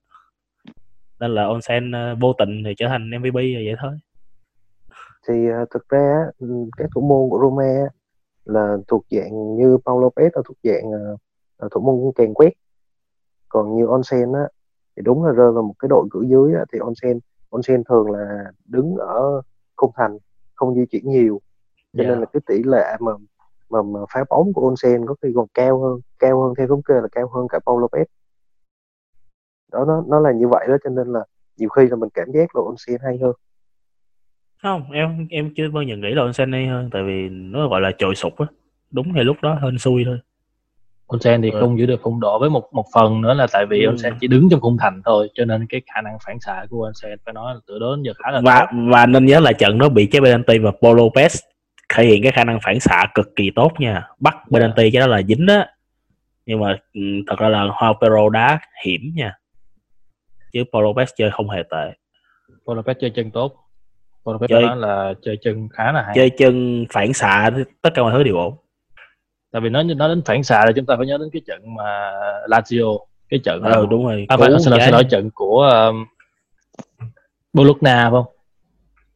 Nên 1.19 1.35
là 1.35 1.43
onsen 1.47 1.91
ờ, 1.91 2.15
vô 2.21 2.33
tình 2.33 2.63
thì 2.65 2.73
trở 2.77 2.87
thành 2.87 3.09
MVP 3.09 3.33
vậy 3.33 3.75
thôi. 3.81 3.91
Thì 5.27 5.49
à, 5.49 5.65
thực 5.71 5.89
ra 5.89 6.25
ừ, 6.39 6.47
các 6.77 6.89
thủ 6.95 7.01
môn 7.01 7.29
của 7.29 7.39
Roma 7.41 7.63
á, 7.63 7.89
là 8.45 8.77
thuộc 8.87 9.05
dạng 9.11 9.55
như 9.55 9.77
Paulo 9.85 10.07
Lopez 10.07 10.29
là 10.33 10.41
thuộc 10.45 10.57
dạng 10.63 10.91
à, 11.57 11.67
thủ 11.71 11.81
môn 11.81 12.11
kèn 12.15 12.33
quét. 12.33 12.53
Còn 13.49 13.75
như 13.75 13.85
Onsen 13.85 14.33
á 14.33 14.47
thì 14.95 15.01
đúng 15.05 15.23
là 15.25 15.31
rơi 15.31 15.51
vào 15.51 15.63
một 15.63 15.73
cái 15.79 15.89
đội 15.89 16.07
cửa 16.11 16.21
dưới 16.27 16.53
á, 16.53 16.65
thì 16.73 16.79
Onsen 16.79 17.19
Onsen 17.49 17.83
thường 17.83 18.11
là 18.11 18.43
đứng 18.65 18.95
ở 18.95 19.41
khung 19.75 19.91
thành 19.95 20.17
không 20.55 20.75
di 20.75 20.85
chuyển 20.85 21.09
nhiều. 21.09 21.41
Cho 21.93 22.03
Dạ. 22.03 22.09
nên 22.09 22.19
là 22.19 22.25
cái 22.33 22.41
tỷ 22.45 22.63
lệ 22.63 22.95
mà 22.99 23.11
mà, 23.69 23.81
mà 23.81 23.99
phá 24.13 24.23
bóng 24.29 24.53
của 24.53 24.67
Onsen 24.67 25.05
có 25.05 25.15
khi 25.21 25.29
còn 25.35 25.47
cao 25.53 25.81
hơn 25.81 25.99
cao 26.19 26.41
hơn 26.41 26.53
theo 26.57 26.67
thống 26.67 26.81
kê 26.83 26.93
là 26.93 27.07
cao 27.11 27.27
hơn 27.27 27.47
cả 27.47 27.59
Paulo 27.65 27.87
Lopez 27.87 28.05
đó 29.73 29.85
nó 29.87 30.03
nó 30.07 30.19
là 30.19 30.31
như 30.31 30.47
vậy 30.47 30.65
đó 30.69 30.75
cho 30.83 30.89
nên 30.89 31.07
là 31.13 31.19
nhiều 31.57 31.69
khi 31.69 31.87
là 31.87 31.95
mình 31.95 32.09
cảm 32.13 32.27
giác 32.33 32.55
là 32.55 32.61
Onsen 32.65 32.97
hay 33.05 33.17
hơn. 33.21 33.31
Không 34.63 34.91
em 34.91 35.27
em 35.29 35.53
chưa 35.55 35.69
bao 35.69 35.83
giờ 35.83 35.95
nghĩ 35.95 36.09
là 36.13 36.21
onsen 36.21 36.51
hay 36.51 36.67
hơn 36.67 36.89
tại 36.93 37.03
vì 37.03 37.29
nó 37.29 37.67
gọi 37.67 37.81
là 37.81 37.91
trội 37.97 38.15
sụp 38.15 38.37
á. 38.39 38.45
Đúng 38.91 39.13
thì 39.15 39.21
lúc 39.23 39.37
đó 39.41 39.59
hên 39.63 39.77
xui 39.77 40.03
thôi. 40.05 40.19
Onsen 41.07 41.41
thì 41.41 41.51
Ừ. 41.51 41.59
không 41.59 41.79
giữ 41.79 41.85
được 41.85 41.99
phong 42.03 42.19
độ 42.19 42.39
với 42.39 42.49
một 42.49 42.69
một 42.73 42.85
phần 42.93 43.21
nữa 43.21 43.33
là 43.33 43.47
tại 43.53 43.65
vì 43.65 43.83
Ừ. 43.83 43.87
Onsen 43.87 44.13
chỉ 44.21 44.27
đứng 44.27 44.47
trong 44.51 44.61
khung 44.61 44.77
thành 44.79 45.01
thôi 45.05 45.29
cho 45.33 45.45
nên 45.45 45.65
cái 45.69 45.81
khả 45.95 46.01
năng 46.01 46.17
phản 46.25 46.39
xạ 46.39 46.65
của 46.69 46.83
Onsen 46.85 47.19
phải 47.25 47.33
nói 47.33 47.53
là 47.55 47.59
từ 47.67 47.79
đó 47.79 47.95
đến 47.95 48.03
giờ 48.03 48.13
khá 48.23 48.31
là 48.31 48.41
và 48.45 48.59
tốt. 48.71 48.77
và 48.91 49.05
nên 49.05 49.25
nhớ 49.25 49.39
là 49.39 49.51
trận 49.53 49.77
đó 49.77 49.89
bị 49.89 50.05
cái 50.05 50.21
penalty 50.21 50.57
và 50.59 50.71
Paulo 50.81 51.03
Lopez 51.03 51.39
thể 51.93 52.05
hiện 52.05 52.23
cái 52.23 52.31
khả 52.31 52.43
năng 52.43 52.59
phản 52.63 52.79
xạ 52.79 53.05
cực 53.13 53.35
kỳ 53.35 53.51
tốt 53.55 53.71
nha. 53.79 54.07
Bắt 54.19 54.35
penalty 54.51 54.91
cái 54.91 54.99
đó 54.99 55.07
là 55.07 55.21
dính 55.21 55.47
á. 55.47 55.67
Nhưng 56.45 56.59
mà 56.59 56.77
ừ, 56.93 57.01
thật 57.27 57.35
ra 57.39 57.49
là 57.49 57.63
Joao 57.65 57.93
Pedro 58.01 58.29
đá 58.29 58.59
hiểm 58.85 59.01
nha 59.15 59.33
chứ 60.53 60.63
Paulo 60.73 60.87
Lopez 60.91 61.05
chơi 61.15 61.31
không 61.31 61.49
hề 61.49 61.63
tệ. 61.71 61.91
Paul 62.67 62.79
Lopez 62.79 62.93
chơi 62.99 63.09
chân 63.09 63.31
tốt. 63.31 63.55
Paul 64.25 64.35
Lopez 64.37 64.47
Chơi- 64.47 64.75
là 64.75 65.13
chơi 65.21 65.37
chân 65.41 65.69
khá 65.73 65.91
là 65.91 66.01
hay. 66.01 66.13
chơi 66.15 66.29
chân 66.29 66.85
phản 66.93 67.13
xạ 67.13 67.49
tất 67.81 67.89
cả 67.93 68.01
mọi 68.01 68.11
thứ 68.11 68.23
đều 68.23 68.35
ổn. 68.37 68.55
Tại 69.51 69.61
vì 69.61 69.69
nói 69.69 69.83
nói 69.83 70.09
đến 70.09 70.21
phản 70.25 70.43
xạ 70.43 70.63
thì 70.67 70.73
chúng 70.75 70.85
ta 70.85 70.95
phải 70.97 71.05
nhớ 71.05 71.17
đến 71.17 71.29
cái 71.33 71.41
trận 71.47 71.75
mà 71.75 72.11
Lazio 72.47 72.99
cái 73.29 73.39
trận 73.43 73.61
ờ 73.63 73.85
đúng 73.89 74.05
rồi 74.05 74.25
à, 74.29 74.37
phải, 74.37 74.49
xin 74.59 74.71
lỗi 74.71 74.79
xin 74.81 74.93
lỗi 74.93 75.03
trận 75.03 75.29
của 75.33 75.61
um, 75.61 76.05
Bologna 77.53 78.09
không? 78.09 78.25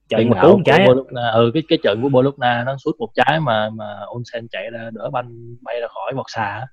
Trận 0.10 0.30
mà 0.30 0.42
cứu 0.42 0.58
một 0.58 0.64
trái. 0.66 0.88
Bologna. 0.88 1.30
Ừ 1.32 1.52
cái 1.54 1.64
cái 1.68 1.78
trận 1.84 2.02
của 2.02 2.10
Bologna 2.10 2.64
nó 2.66 2.78
sút 2.78 2.96
một 3.00 3.10
trái 3.14 3.40
mà 3.40 3.70
mà 3.70 4.00
Onsen 4.14 4.48
chạy 4.48 4.70
ra 4.72 4.90
đỡ 4.94 5.10
banh 5.10 5.56
bay 5.62 5.82
ra 5.82 5.88
khỏi 5.88 6.14
vọt 6.16 6.26
á. 6.36 6.68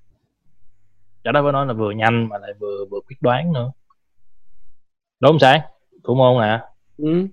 Trận 1.23 1.33
đó 1.33 1.43
phải 1.43 1.51
nói 1.51 1.65
là 1.65 1.73
vừa 1.73 1.91
nhanh 1.91 2.29
mà 2.29 2.37
lại 2.37 2.51
vừa 2.59 2.85
vừa 2.91 2.99
quyết 3.07 3.17
đoán 3.21 3.53
nữa 3.53 3.71
đúng 5.19 5.31
không 5.31 5.39
sáng 5.39 5.61
thủ 6.03 6.15
môn 6.15 6.41
nè 6.41 6.59
Ừ. 6.97 7.27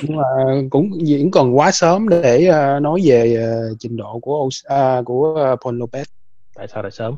nhưng 0.00 0.16
mà 0.16 0.24
cũng 0.70 0.90
vẫn 1.08 1.30
còn 1.30 1.56
quá 1.56 1.70
sớm 1.72 2.08
để 2.08 2.46
ờ, 2.46 2.80
nói 2.80 3.00
về 3.04 3.34
ờ, 3.34 3.74
trình 3.78 3.96
độ 3.96 4.18
của 4.18 4.48
à, 4.64 5.02
của 5.04 5.34
ờ, 5.34 5.56
Paul 5.64 5.82
Lopez. 5.82 6.04
Tại 6.54 6.68
sao 6.68 6.82
lại 6.82 6.92
sớm? 6.92 7.14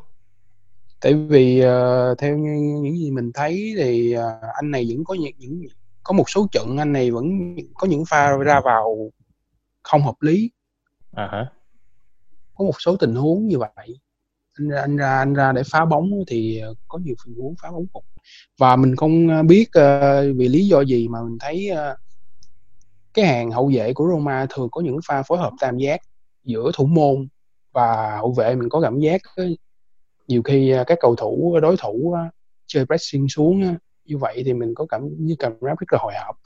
Tại 1.00 1.14
vì 1.14 1.60
ờ, 1.60 2.14
theo 2.18 2.38
như 2.38 2.80
những 2.82 2.96
gì 2.96 3.10
mình 3.10 3.30
thấy 3.34 3.74
thì 3.76 4.12
ờ, 4.12 4.40
anh 4.54 4.70
này 4.70 4.86
vẫn 4.88 5.04
có 5.04 5.14
những, 5.14 5.32
những 5.36 5.62
có 6.02 6.12
một 6.12 6.30
số 6.30 6.46
trận 6.52 6.76
anh 6.78 6.92
này 6.92 7.10
vẫn 7.10 7.56
có 7.74 7.86
những 7.86 8.04
pha 8.08 8.36
ra 8.36 8.60
vào 8.60 9.10
không 9.82 10.02
hợp 10.02 10.16
lý. 10.20 10.50
À 11.12 11.28
hả? 11.32 11.46
Có 12.54 12.64
một 12.64 12.80
số 12.80 12.96
tình 12.96 13.14
huống 13.14 13.48
như 13.48 13.58
vậy 13.58 13.98
anh 14.58 14.68
ra 14.68 14.80
anh 14.80 14.96
ra 14.96 15.18
anh 15.18 15.34
ra 15.34 15.52
để 15.52 15.62
phá 15.72 15.84
bóng 15.84 16.10
thì 16.26 16.62
có 16.88 16.98
nhiều 16.98 17.14
tình 17.26 17.34
huống 17.34 17.54
phá 17.62 17.70
bóng 17.70 17.86
cục. 17.86 18.04
Và 18.58 18.76
mình 18.76 18.96
không 18.96 19.28
ờ, 19.28 19.42
biết 19.42 19.68
ờ, 19.72 20.32
vì 20.36 20.48
lý 20.48 20.66
do 20.66 20.80
gì 20.80 21.08
mà 21.08 21.22
mình 21.22 21.38
thấy 21.40 21.68
ờ, 21.68 21.96
cái 23.14 23.26
hàng 23.26 23.50
hậu 23.50 23.70
vệ 23.74 23.92
của 23.94 24.08
Roma 24.08 24.46
thường 24.50 24.68
có 24.72 24.80
những 24.80 24.98
pha 25.06 25.22
phối 25.22 25.38
hợp 25.38 25.52
tam 25.60 25.78
giác 25.78 26.00
giữa 26.44 26.70
thủ 26.74 26.86
môn 26.86 27.28
và 27.72 28.16
hậu 28.16 28.32
vệ. 28.32 28.54
Mình 28.54 28.68
có 28.68 28.80
cảm 28.80 29.00
giác 29.00 29.20
nhiều 30.28 30.42
khi 30.42 30.74
các 30.86 30.98
cầu 31.00 31.16
thủ, 31.16 31.58
đối 31.62 31.76
thủ 31.76 32.14
chơi 32.66 32.86
pressing 32.86 33.28
xuống 33.28 33.76
như 34.04 34.18
vậy 34.18 34.42
thì 34.46 34.52
mình 34.54 34.74
có 34.74 34.86
cảm, 34.86 35.08
như 35.18 35.36
cảm 35.38 35.52
giác 35.52 35.78
rất 35.78 35.92
là 35.92 35.98
hồi 36.02 36.12
hộp 36.26 36.36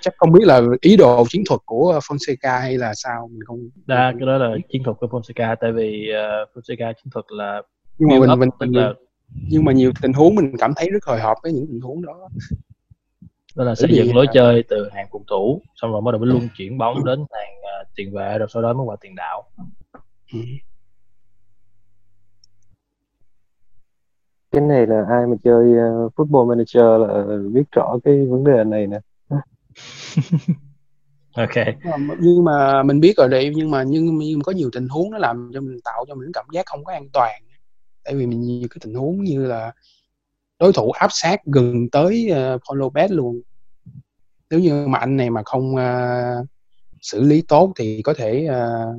chắc 0.00 0.14
không 0.16 0.32
biết 0.32 0.44
là 0.44 0.60
ý 0.80 0.96
đồ 0.96 1.24
chiến 1.28 1.42
thuật 1.48 1.60
của 1.64 2.00
Fonseca 2.02 2.60
hay 2.60 2.78
là 2.78 2.94
sao 2.94 3.28
mình 3.32 3.42
không 3.46 3.68
đa 3.86 4.12
cái 4.18 4.26
đó 4.26 4.38
là 4.38 4.56
chiến 4.68 4.82
thuật 4.84 4.96
của 5.00 5.06
Fonseca 5.06 5.56
tại 5.60 5.72
vì 5.72 6.10
uh, 6.10 6.56
Fonseca 6.56 6.92
chiến 6.92 7.10
thuật 7.10 7.24
là 7.28 7.62
nhưng 7.98 8.08
mà 8.08 8.18
mình, 8.18 8.30
up, 8.30 8.38
mình, 8.38 8.48
mình 8.60 8.72
là 8.72 8.94
nhưng 9.48 9.64
mà 9.64 9.72
nhiều 9.72 9.92
tình 10.02 10.12
huống 10.12 10.34
mình 10.34 10.56
cảm 10.58 10.72
thấy 10.76 10.90
rất 10.90 11.04
hồi 11.04 11.20
hộp 11.20 11.36
với 11.42 11.52
những 11.52 11.66
tình 11.66 11.80
huống 11.80 12.02
đó. 12.02 12.28
Đó 13.56 13.64
là 13.64 13.74
xây 13.74 13.90
dựng 13.92 14.16
lối 14.16 14.26
à, 14.28 14.32
chơi 14.34 14.62
từ 14.68 14.88
hàng 14.92 15.06
phòng 15.12 15.22
thủ 15.30 15.62
xong 15.74 15.92
rồi 15.92 16.00
bắt 16.00 16.10
đầu 16.12 16.18
mới 16.18 16.28
luân 16.28 16.48
chuyển 16.56 16.78
bóng 16.78 17.04
đến 17.04 17.18
hàng 17.18 17.54
à, 17.62 17.84
tiền 17.96 18.12
vệ 18.14 18.38
rồi 18.38 18.48
sau 18.50 18.62
đó 18.62 18.72
mới 18.72 18.84
qua 18.84 18.96
tiền 19.00 19.14
đạo. 19.14 19.42
Ừ. 20.32 20.38
cái 24.52 24.62
này 24.62 24.86
là 24.86 25.04
ai 25.08 25.26
mà 25.26 25.36
chơi 25.44 25.64
uh, 25.64 26.14
football 26.14 26.48
manager 26.48 26.84
là 27.00 27.38
biết 27.52 27.62
rõ 27.72 27.98
cái 28.04 28.26
vấn 28.26 28.44
đề 28.44 28.64
này 28.64 28.86
nè 28.86 28.98
ok. 31.36 31.66
Nhưng 32.20 32.44
mà, 32.44 32.82
mình 32.82 33.00
biết 33.00 33.16
rồi 33.16 33.28
đây 33.28 33.52
nhưng 33.54 33.70
mà 33.70 33.82
nhưng, 33.82 34.18
nhưng 34.18 34.38
mà 34.38 34.42
có 34.44 34.52
nhiều 34.52 34.70
tình 34.72 34.88
huống 34.88 35.10
nó 35.10 35.18
làm 35.18 35.50
cho 35.54 35.60
mình 35.60 35.76
tạo 35.84 36.04
cho 36.08 36.14
mình 36.14 36.32
cảm 36.32 36.46
giác 36.52 36.66
không 36.66 36.84
có 36.84 36.92
an 36.92 37.08
toàn. 37.12 37.42
Tại 38.04 38.14
vì 38.14 38.26
mình 38.26 38.40
nhiều 38.40 38.68
cái 38.70 38.78
tình 38.80 38.94
huống 38.94 39.24
như 39.24 39.46
là 39.46 39.72
đối 40.58 40.72
thủ 40.72 40.90
áp 40.90 41.08
sát 41.10 41.40
gần 41.44 41.90
tới 41.92 42.28
uh, 42.30 42.60
Paul 42.68 42.82
Lopez 42.82 43.08
luôn. 43.10 43.40
Nếu 44.50 44.60
như 44.60 44.86
mà 44.86 44.98
anh 44.98 45.16
này 45.16 45.30
mà 45.30 45.42
không 45.44 45.76
ờ, 45.76 46.44
xử 47.00 47.20
lý 47.20 47.42
tốt 47.42 47.72
thì 47.76 48.02
có 48.02 48.14
thể 48.14 48.46
ờ, 48.46 48.94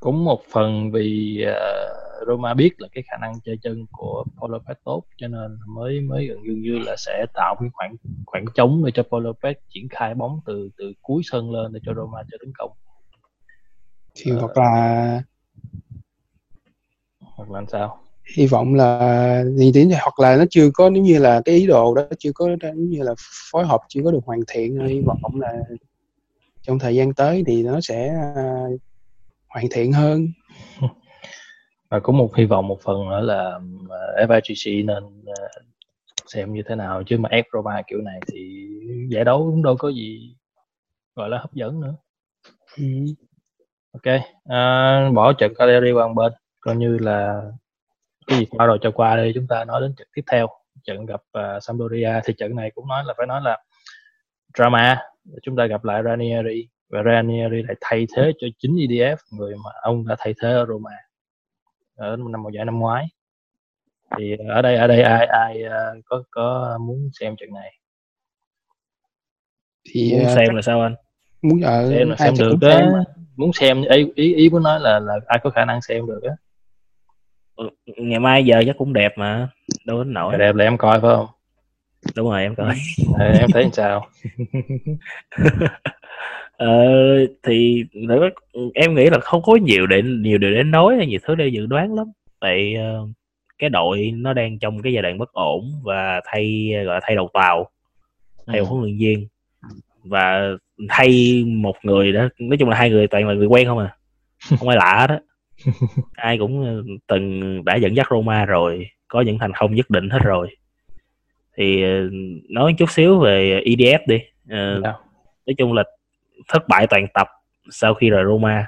cũng 0.00 0.24
một 0.24 0.40
phần 0.52 0.90
vì 0.92 1.42
à, 1.46 1.86
Roma 2.26 2.54
biết 2.54 2.70
là 2.78 2.88
cái 2.92 3.04
khả 3.10 3.16
năng 3.20 3.32
chơi 3.44 3.56
chân 3.62 3.86
của 3.92 4.24
Paul 4.40 4.54
Lopez 4.54 4.74
tốt 4.84 5.02
cho 5.16 5.28
nên 5.28 5.58
mới 5.68 6.00
mới 6.00 6.26
gần 6.26 6.42
như 6.42 6.52
như 6.62 6.78
là 6.78 6.96
sẽ 6.98 7.26
tạo 7.34 7.56
cái 7.60 7.68
khoảng 7.72 7.94
khoảng 8.26 8.44
trống 8.54 8.82
để 8.84 8.92
cho 8.94 9.02
Paul 9.10 9.26
Lopez 9.26 9.54
triển 9.68 9.88
khai 9.90 10.14
bóng 10.14 10.40
từ 10.46 10.68
từ 10.78 10.92
cuối 11.02 11.22
sân 11.24 11.50
lên 11.50 11.72
để 11.72 11.80
cho 11.86 11.94
Roma 11.94 12.18
chơi 12.30 12.38
tấn 12.40 12.52
công 12.58 12.70
thì 14.14 14.30
Ờ. 14.30 14.38
hoặc 14.40 14.56
là 14.56 15.22
hoặc 17.20 17.50
là 17.50 17.54
làm 17.60 17.66
sao 17.68 17.98
hy 18.36 18.46
vọng 18.46 18.74
là 18.74 19.44
thì 19.58 19.72
đến 19.72 19.90
hoặc 20.00 20.20
là 20.20 20.36
nó 20.36 20.44
chưa 20.50 20.70
có 20.74 20.90
nếu 20.90 21.02
như 21.02 21.18
là 21.18 21.42
cái 21.44 21.54
ý 21.54 21.66
đồ 21.66 21.94
đó 21.94 22.02
chưa 22.18 22.30
có 22.34 22.48
giống 22.62 22.90
như 22.90 23.02
là 23.02 23.14
phối 23.52 23.66
hợp 23.66 23.80
chưa 23.88 24.00
có 24.04 24.10
được 24.10 24.24
hoàn 24.24 24.40
thiện 24.48 24.86
hy 24.86 25.00
vọng 25.00 25.40
là 25.40 25.52
trong 26.62 26.78
thời 26.78 26.94
gian 26.94 27.14
tới 27.14 27.44
thì 27.46 27.62
nó 27.62 27.80
sẽ 27.80 28.14
ờ, 28.34 28.42
hoàn 29.48 29.66
thiện 29.70 29.92
hơn 29.92 30.26
và 31.90 32.00
cũng 32.00 32.18
một 32.18 32.36
hy 32.36 32.44
vọng 32.44 32.68
một 32.68 32.80
phần 32.82 33.08
nữa 33.08 33.20
là 33.20 33.56
uh, 33.84 34.30
FIGC 34.30 34.86
nên 34.86 35.04
à, 35.26 35.48
xem 36.26 36.52
như 36.52 36.62
thế 36.66 36.74
nào. 36.74 37.02
Chứ 37.06 37.18
mà 37.18 37.28
ép 37.28 37.46
Roma 37.52 37.82
kiểu 37.86 38.00
này 38.00 38.20
thì 38.32 38.68
giải 39.08 39.24
đấu 39.24 39.38
cũng 39.38 39.62
đâu 39.62 39.76
có 39.76 39.88
gì 39.88 40.36
gọi 41.16 41.28
là 41.28 41.38
hấp 41.38 41.52
dẫn 41.54 41.80
nữa. 41.80 41.94
Ừ. 42.76 42.84
ok 43.92 44.20
à, 44.44 45.10
bỏ 45.14 45.32
trận 45.32 45.52
Cagliari 45.58 45.92
qua 45.92 46.06
một 46.08 46.14
bên. 46.14 46.32
Coi 46.60 46.76
như 46.76 46.98
là 46.98 47.42
cái 48.26 48.38
gì 48.38 48.46
qua 48.50 48.66
rồi 48.66 48.78
cho 48.82 48.90
qua 48.90 49.16
đi. 49.16 49.32
Chúng 49.34 49.46
ta 49.46 49.64
nói 49.64 49.80
đến 49.80 49.94
trận 49.96 50.08
tiếp 50.14 50.22
theo. 50.30 50.46
Trận 50.84 51.06
gặp 51.06 51.20
uh, 51.38 51.62
Sampdoria. 51.62 52.20
Thì 52.24 52.34
trận 52.38 52.56
này 52.56 52.70
cũng 52.74 52.88
nói 52.88 53.04
là 53.06 53.14
phải 53.16 53.26
nói 53.26 53.40
là 53.42 53.58
drama. 54.58 54.98
Chúng 55.42 55.56
ta 55.56 55.66
gặp 55.66 55.84
lại 55.84 56.02
Ranieri. 56.04 56.68
Và 56.88 57.02
Ranieri 57.02 57.62
lại 57.62 57.76
thay 57.80 58.06
thế 58.16 58.32
cho 58.38 58.46
chính 58.58 58.76
EDF 58.76 59.16
người 59.30 59.54
mà 59.64 59.70
ông 59.82 60.06
đã 60.06 60.16
thay 60.18 60.34
thế 60.42 60.52
ở 60.52 60.66
Roma 60.66 60.90
ở 62.00 62.16
năm 62.16 62.42
mùa 62.42 62.50
giải 62.50 62.64
năm 62.64 62.78
ngoái. 62.78 63.06
Thì 64.18 64.36
ở 64.48 64.62
đây 64.62 64.76
ở 64.76 64.86
đây 64.86 65.02
ai 65.02 65.26
ai 65.26 65.62
ờ, 65.62 65.94
có 66.04 66.22
có 66.30 66.78
muốn 66.80 67.10
xem 67.20 67.36
trận 67.36 67.48
này? 67.54 67.72
Thì 69.90 70.12
muốn 70.12 70.26
ờ, 70.26 70.34
xem 70.34 70.54
là 70.54 70.62
sao 70.62 70.80
anh? 70.80 70.94
muốn 71.42 71.60
ở 71.60 71.90
xem 71.90 72.08
là 72.08 72.16
ai 72.18 72.28
xem 72.28 72.38
được 72.38 72.68
á. 72.68 72.90
muốn 73.36 73.52
xem 73.52 73.82
ý 73.82 74.06
ý 74.14 74.34
ý 74.34 74.50
muốn 74.50 74.62
nói 74.62 74.80
là 74.80 74.98
là 74.98 75.14
ai 75.26 75.38
có 75.42 75.50
khả 75.50 75.64
năng 75.64 75.82
xem 75.82 76.06
được 76.06 76.22
á. 76.22 76.32
Ừ, 77.56 77.70
ngày 77.96 78.20
mai 78.20 78.44
giờ 78.44 78.62
chắc 78.66 78.76
cũng 78.78 78.92
đẹp 78.92 79.12
mà 79.16 79.48
đâu 79.84 80.04
đến 80.04 80.12
nổi 80.12 80.38
đẹp 80.38 80.54
là 80.54 80.64
em 80.64 80.78
coi 80.78 81.00
phải 81.00 81.10
không? 81.16 81.26
Đúng 82.16 82.30
rồi 82.30 82.42
em 82.42 82.54
coi. 82.54 82.74
Ờ, 83.18 83.24
em 83.24 83.50
thấy 83.52 83.62
làm 83.62 83.72
sao 83.72 84.06
ờ, 86.60 86.68
thì 87.42 87.84
nữa 87.92 88.28
em 88.74 88.94
nghĩ 88.94 89.10
là 89.10 89.18
không 89.18 89.42
có 89.42 89.56
nhiều 89.56 89.86
để 89.86 90.02
nhiều 90.02 90.38
điều 90.38 90.50
để 90.50 90.62
nói 90.62 90.96
hay 90.96 91.06
nhiều 91.06 91.20
thứ 91.22 91.34
để 91.34 91.48
dự 91.48 91.66
đoán 91.66 91.94
lắm. 91.94 92.06
Tại 92.40 92.74
ờ, 92.74 93.06
cái 93.58 93.70
đội 93.70 94.10
nó 94.14 94.32
đang 94.32 94.58
trong 94.58 94.82
cái 94.82 94.92
giai 94.92 95.02
đoạn 95.02 95.18
bất 95.18 95.32
ổn 95.32 95.64
và 95.84 96.20
thay 96.24 96.70
gọi 96.74 96.94
là 96.94 97.00
thay 97.02 97.16
đầu 97.16 97.30
tàu 97.32 97.70
thay 98.46 98.58
ừ. 98.58 98.64
huấn 98.64 98.82
luyện 98.82 98.98
viên. 98.98 99.28
Và 100.04 100.48
thay 100.88 101.42
một 101.46 101.76
người 101.82 102.12
đó 102.12 102.28
nói 102.38 102.56
chung 102.56 102.68
là 102.68 102.76
hai 102.76 102.90
người 102.90 103.06
toàn 103.06 103.28
là 103.28 103.34
người 103.34 103.46
quen 103.46 103.66
không 103.66 103.78
à 103.78 103.96
không 104.58 104.68
ai 104.68 104.76
lạ 104.76 105.06
đó 105.06 105.18
ai 106.12 106.38
cũng 106.38 106.64
ờ, 106.64 106.82
từng 107.06 107.64
đã 107.64 107.76
dẫn 107.76 107.96
dắt 107.96 108.06
Roma 108.10 108.44
rồi 108.44 108.86
có 109.08 109.20
những 109.20 109.38
thành 109.38 109.52
công 109.58 109.74
nhất 109.74 109.90
định 109.90 110.10
hết 110.10 110.18
rồi. 110.24 110.48
Thì 111.56 111.82
ờ, 111.82 112.10
nói 112.48 112.74
chút 112.78 112.90
xíu 112.90 113.18
về 113.18 113.62
EDF 113.64 113.98
đi. 114.06 114.18
Dạ. 114.44 114.92
nói 115.46 115.54
chung 115.58 115.72
là 115.72 115.84
thất 116.48 116.68
bại 116.68 116.86
toàn 116.86 117.06
tập 117.14 117.28
sau 117.70 117.94
khi 117.94 118.10
rời 118.10 118.24
Roma. 118.24 118.66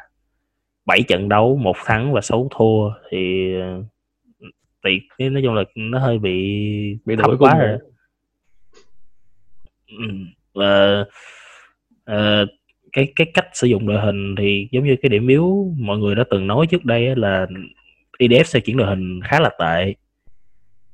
7 0.87 1.02
trận 1.09 1.29
đấu 1.29 1.57
một 1.57 1.76
thắng 1.85 2.12
và 2.12 2.21
6 2.21 2.49
thua 2.57 2.91
thì 3.11 3.52
ờ, 3.61 3.83
cái- 5.19 5.31
nói 5.31 5.43
chung 5.45 5.55
là 5.55 5.62
nó 5.75 5.99
hơi 5.99 6.19
bị 6.19 6.33
bị 7.05 7.17
thấp 7.17 7.31
quá 7.38 7.59
rồi. 7.59 7.69
rồi 7.69 7.79
Ừ. 9.99 10.05
Và 10.55 11.05
ờ, 12.05 12.47
cái 12.93 13.12
cái 13.17 13.26
cách 13.35 13.47
sử 13.52 13.67
dụng 13.67 13.87
đội 13.87 14.00
hình 14.00 14.35
thì 14.38 14.69
giống 14.73 14.85
như 14.85 14.97
cái 15.02 15.09
điểm 15.11 15.26
yếu 15.29 15.75
mọi 15.79 15.99
người 15.99 16.14
đã 16.14 16.25
từng 16.31 16.47
nói 16.47 16.67
trước 16.67 16.85
đây 16.85 17.17
là 17.17 17.47
EDF 18.19 18.43
xây 18.45 18.61
chuyển 18.62 18.76
đội 18.76 18.87
hình 18.88 19.21
khá 19.25 19.41
là 19.41 19.50
tệ. 19.59 19.95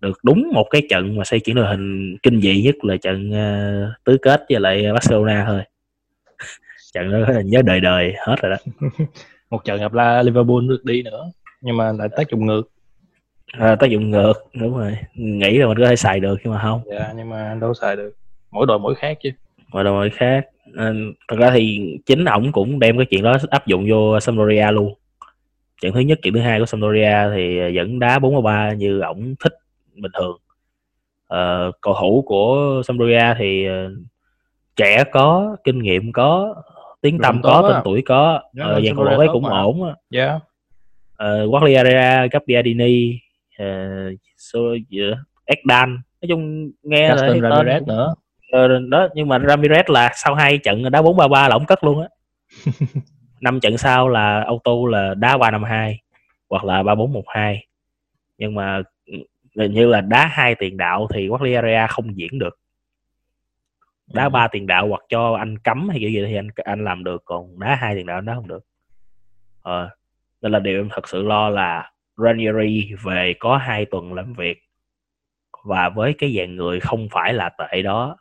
Được 0.00 0.18
đúng 0.24 0.50
một 0.54 0.66
cái 0.70 0.82
trận 0.90 1.16
mà 1.16 1.24
xây 1.24 1.40
chuyển 1.40 1.56
đội 1.56 1.66
hình 1.66 2.16
kinh 2.22 2.40
dị 2.40 2.62
nhất 2.62 2.76
là 2.84 2.96
trận 2.96 3.32
ờ, 3.32 3.92
tứ 4.04 4.18
kết 4.22 4.44
với 4.50 4.60
lại 4.60 4.92
Barcelona 4.92 5.44
thôi 5.46 5.62
trận 6.98 7.12
đó 7.12 7.32
là 7.32 7.40
nhớ 7.40 7.62
đời 7.62 7.80
đời 7.80 8.14
hết 8.26 8.36
rồi 8.42 8.50
đó. 8.50 8.88
Một 9.50 9.64
trận 9.64 9.80
gặp 9.80 9.92
la 9.92 10.22
Liverpool 10.22 10.68
được 10.68 10.84
đi 10.84 11.02
nữa 11.02 11.30
nhưng 11.60 11.76
mà 11.76 11.92
lại 11.92 12.08
tác 12.16 12.30
dụng 12.30 12.46
ngược. 12.46 12.62
À, 13.46 13.76
tác 13.76 13.86
dụng 13.86 14.10
ngược 14.10 14.32
đúng 14.54 14.78
rồi. 14.78 14.96
Nghĩ 15.14 15.58
là 15.58 15.66
mình 15.66 15.78
có 15.78 15.86
thể 15.88 15.96
xài 15.96 16.20
được 16.20 16.36
nhưng 16.44 16.52
mà 16.52 16.60
không. 16.62 16.82
Dạ 16.86 17.12
nhưng 17.16 17.30
mà 17.30 17.56
đâu 17.60 17.74
xài 17.74 17.96
được. 17.96 18.14
Mỗi 18.50 18.66
đội 18.66 18.78
mỗi 18.78 18.94
khác 18.94 19.18
chứ. 19.22 19.30
Ngoài 19.72 19.84
đội 19.84 20.10
khác. 20.10 20.46
À, 20.76 20.92
thật 21.28 21.36
ra 21.38 21.50
thì 21.50 21.96
chính 22.06 22.24
ổng 22.24 22.52
cũng 22.52 22.78
đem 22.78 22.96
cái 22.96 23.06
chuyện 23.10 23.22
đó 23.22 23.36
áp 23.50 23.66
dụng 23.66 23.86
vô 23.90 24.20
Sampdoria 24.20 24.66
luôn. 24.72 24.94
Trận 25.82 25.92
thứ 25.92 26.00
nhất 26.00 26.18
trận 26.22 26.34
thứ 26.34 26.40
hai 26.40 26.58
của 26.58 26.66
Sampdoria 26.66 27.16
thì 27.34 27.76
vẫn 27.76 27.98
đá 27.98 28.18
4 28.18 28.42
3 28.42 28.72
như 28.72 29.00
ổng 29.00 29.34
thích 29.40 29.52
bình 29.94 30.12
thường. 30.18 30.38
Ờ, 31.26 31.72
cầu 31.80 31.94
thủ 32.00 32.24
của 32.26 32.82
Sampdoria 32.84 33.34
thì 33.38 33.66
ờ, 33.66 33.90
trẻ 34.76 35.04
có 35.12 35.56
kinh 35.64 35.82
nghiệm 35.82 36.12
có 36.12 36.54
tiếng 37.00 37.18
tăm 37.18 37.34
cũng 37.34 37.52
có 37.52 37.70
tên 37.72 37.82
tuổi 37.84 38.02
có. 38.02 38.40
Dạ, 38.52 38.64
uh, 38.64 38.84
dàn 38.84 38.96
cầu 38.96 39.06
ấy 39.06 39.28
cũng 39.32 39.42
mà. 39.42 39.50
ổn 39.62 39.84
á. 39.84 39.94
dạ. 40.10 40.38
Ờ, 41.16 41.46
Guagliara, 41.46 42.26
Gabbiadini, 42.26 43.18
uh, 43.62 44.18
so, 44.36 44.58
đó, 44.90 45.16
Ekdan 45.44 46.00
nói 46.22 46.28
chung 46.28 46.70
nghe 46.82 47.08
là 47.08 47.14
Gaston 47.14 47.28
thấy 47.30 47.40
tên 47.40 47.50
Ramirez 47.50 47.78
cũng- 47.78 47.88
nữa. 47.88 48.14
Ờ, 48.52 48.78
đó 48.88 49.08
nhưng 49.14 49.28
mà 49.28 49.38
Ramirez 49.38 49.82
là 49.86 50.10
sau 50.14 50.34
hai 50.34 50.58
trận 50.58 50.90
đá 50.90 51.02
4-3-3 51.02 51.48
là 51.48 51.54
ổng 51.54 51.66
cất 51.66 51.84
luôn 51.84 52.02
á. 52.02 52.08
Năm 53.40 53.60
trận 53.60 53.78
sau 53.78 54.08
là 54.08 54.40
auto 54.40 54.72
là 54.90 55.14
đá 55.14 55.36
3-5-2 55.36 55.98
hoặc 56.50 56.64
là 56.64 56.82
3-4-1-2 56.82 57.56
nhưng 58.38 58.54
mà 58.54 58.82
ừ, 59.06 59.14
hình 59.58 59.72
như 59.72 59.86
là 59.86 60.00
đá 60.00 60.26
hai 60.26 60.54
tiền 60.54 60.76
đạo 60.76 61.08
thì 61.14 61.28
Guagliara 61.28 61.86
không 61.86 62.16
diễn 62.18 62.38
được 62.38 62.58
đá 64.14 64.24
Ừ. 64.24 64.28
ba 64.28 64.48
tiền 64.48 64.66
đạo 64.66 64.88
hoặc 64.88 65.00
cho 65.08 65.34
anh 65.34 65.58
cấm 65.58 65.88
hay 65.88 65.98
kiểu 66.00 66.10
gì 66.10 66.24
thì 66.26 66.34
anh 66.36 66.48
anh 66.64 66.84
làm 66.84 67.04
được 67.04 67.22
còn 67.24 67.58
đá 67.60 67.74
hai 67.74 67.94
tiền 67.94 68.06
đạo 68.06 68.18
anh 68.18 68.24
đá 68.24 68.34
không 68.34 68.48
được. 68.48 68.64
Ờ, 69.62 69.90
nên 70.42 70.52
là 70.52 70.58
điều 70.58 70.80
em 70.80 70.88
thật 70.92 71.08
sự 71.08 71.22
lo 71.22 71.48
là 71.48 71.90
Ranieri 72.16 72.92
về 73.04 73.34
có 73.38 73.56
hai 73.56 73.84
tuần 73.84 74.12
làm 74.14 74.32
việc 74.34 74.58
và 75.64 75.88
với 75.88 76.14
cái 76.18 76.34
dạng 76.38 76.56
người 76.56 76.80
không 76.80 77.08
phải 77.10 77.32
là 77.32 77.48
tệ 77.48 77.82
đó 77.82 78.16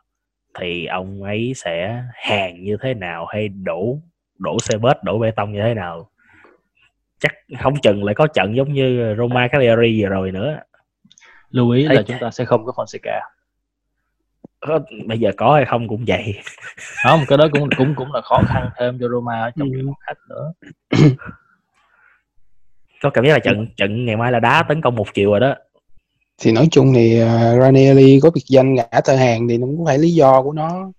thì 0.60 0.86
ông 0.86 1.22
ấy 1.22 1.52
sẽ 1.56 2.02
hàng 2.14 2.62
như 2.64 2.76
thế 2.82 2.94
nào 2.94 3.26
hay 3.26 3.48
đổ 3.48 3.98
đổ 4.38 4.56
xe 4.60 4.78
bớt 4.78 5.04
đổ 5.04 5.18
bê 5.18 5.30
tông 5.30 5.52
như 5.52 5.62
thế 5.62 5.74
nào. 5.74 6.10
Chắc 7.20 7.32
không 7.58 7.74
chừng 7.82 8.04
lại 8.04 8.14
có 8.14 8.26
trận 8.26 8.56
giống 8.56 8.72
như 8.72 9.14
Roma 9.18 9.48
Cagliari 9.48 10.02
vừa 10.02 10.08
rồi 10.08 10.32
nữa. 10.32 10.58
Lưu 11.50 11.70
ý 11.70 11.86
Thấy- 11.86 11.96
là 11.96 12.02
chúng 12.02 12.16
ta 12.20 12.30
sẽ 12.30 12.44
không 12.44 12.64
có 12.64 12.72
Fonseca 12.76 13.20
Có- 14.60 14.80
bây 15.06 15.18
giờ 15.18 15.30
có 15.36 15.54
hay 15.54 15.64
không 15.64 15.88
cũng 15.88 16.04
vậy. 16.06 16.34
Không 17.04 17.20
cái 17.28 17.38
đó 17.38 17.48
cũng 17.52 17.68
cũng 17.76 17.94
cũng 17.96 18.12
là 18.12 18.20
khó 18.20 18.42
khăn 18.46 18.70
thêm 18.78 18.98
cho 19.00 19.08
Roma 19.08 19.40
ở 19.40 19.50
trong 19.56 19.68
Ừ. 19.68 19.72
cái 19.74 19.82
phòng 19.86 19.94
khách 20.06 20.18
nữa. 20.28 20.52
Có 23.02 23.10
cảm 23.10 23.24
giác 23.24 23.32
là 23.32 23.38
trận 23.38 23.66
trận 23.76 24.06
ngày 24.06 24.16
mai 24.16 24.32
là 24.32 24.40
đá 24.40 24.64
tấn 24.68 24.80
công 24.80 24.94
một 24.94 25.06
chiều 25.14 25.30
rồi 25.30 25.40
đó. 25.40 25.54
Thì 26.42 26.52
nói 26.52 26.68
chung 26.70 26.92
thì 26.94 27.22
uh, 27.22 27.60
Ranieri 27.60 28.20
có 28.22 28.30
biệt 28.30 28.44
danh 28.48 28.74
ngã 28.74 28.86
tờ 29.04 29.16
hàng 29.16 29.48
thì 29.48 29.58
nó 29.58 29.66
cũng 29.66 29.86
phải 29.86 29.98
lý 29.98 30.10
do 30.14 30.42
của 30.42 30.52
nó. 30.52 30.90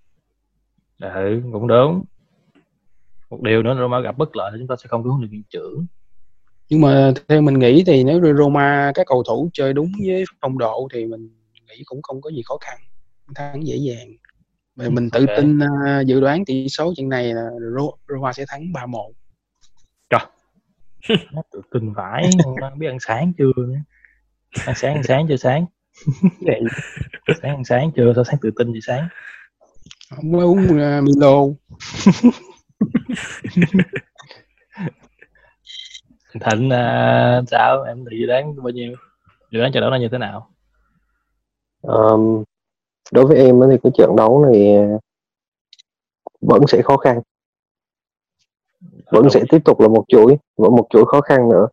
Ừ 1.01 1.41
cũng 1.53 1.67
đúng. 1.67 2.03
Một 3.29 3.41
điều 3.41 3.63
nữa 3.63 3.75
Roma 3.79 3.99
gặp 3.99 4.17
bất 4.17 4.35
lợi 4.35 4.51
thì 4.53 4.57
chúng 4.59 4.67
ta 4.67 4.75
sẽ 4.83 4.87
không 4.87 5.03
có 5.03 5.09
huấn 5.09 5.21
luyện 5.21 5.31
viên 5.31 5.43
trưởng. 5.49 5.85
Nhưng 6.69 6.81
mà 6.81 7.13
theo 7.27 7.41
mình 7.41 7.59
nghĩ 7.59 7.83
thì 7.87 8.03
nếu 8.03 8.21
Roma 8.37 8.91
các 8.95 9.07
cầu 9.07 9.23
thủ 9.23 9.49
chơi 9.53 9.73
đúng 9.73 9.91
với 10.05 10.23
phong 10.41 10.57
độ 10.57 10.87
thì 10.93 11.05
mình 11.05 11.29
nghĩ 11.67 11.83
cũng 11.85 12.01
không 12.01 12.21
có 12.21 12.29
gì 12.29 12.41
khó 12.45 12.57
khăn 12.61 12.77
thắng 13.35 13.67
dễ 13.67 13.75
dàng. 13.75 14.07
Và 14.75 14.89
mình 14.89 15.09
tự 15.09 15.25
tin 15.37 15.57
uh, 15.57 16.07
dự 16.07 16.19
đoán 16.19 16.45
tỷ 16.45 16.69
số 16.69 16.93
trận 16.97 17.09
này 17.09 17.33
là 17.33 17.49
Ro- 17.75 17.95
Roma 18.07 18.33
sẽ 18.33 18.45
thắng 18.47 18.61
3-1 18.73 19.11
nó 21.31 21.41
tự 21.51 21.61
tin 21.71 21.93
vãi 21.93 22.29
nó 22.61 22.69
biết 22.77 22.87
ăn 22.87 22.99
sáng 22.99 23.33
chưa 23.37 23.51
nữa. 23.55 23.77
ăn 24.65 24.75
sáng 24.75 24.93
ăn 24.93 25.03
sáng 25.03 25.25
chưa 25.29 25.37
sáng? 25.37 25.65
Vậy. 26.41 26.61
Sáng 27.41 27.55
ăn 27.55 27.63
sáng 27.63 27.91
chưa? 27.95 28.13
Sao 28.15 28.23
sáng 28.23 28.35
tự 28.41 28.51
tin 28.57 28.73
gì 28.73 28.79
sáng? 28.81 29.07
Không 30.09 30.33
có 30.33 30.39
uống 30.39 30.59
uh, 30.59 31.03
Milo. 31.03 31.35
Thịnh 36.33 36.69
à, 36.69 37.41
sao? 37.47 37.83
Em 37.83 38.05
dự 38.19 38.25
đoán 38.27 38.55
bao 38.63 38.69
nhiêu? 38.69 38.95
Dự 39.51 39.59
đoán 39.59 39.71
trận 39.71 39.81
đấu 39.81 39.91
này 39.91 39.99
như 39.99 40.09
thế 40.11 40.17
nào? 40.17 40.49
Ờm, 41.81 42.43
đối 43.11 43.25
với 43.25 43.37
em 43.37 43.61
thì 43.71 43.77
cái 43.83 43.91
trận 43.95 44.15
đấu 44.15 44.45
này 44.45 44.87
vẫn 46.41 46.67
sẽ 46.67 46.81
khó 46.81 46.97
khăn. 46.97 47.21
Vẫn 49.11 49.29
sẽ 49.29 49.43
tiếp 49.49 49.59
tục 49.65 49.79
là 49.79 49.87
một 49.87 50.05
chuỗi 50.07 50.37
vẫn 50.57 50.75
một 50.75 50.87
chuỗi 50.89 51.05
khó 51.05 51.21
khăn 51.21 51.49
nữa. 51.49 51.67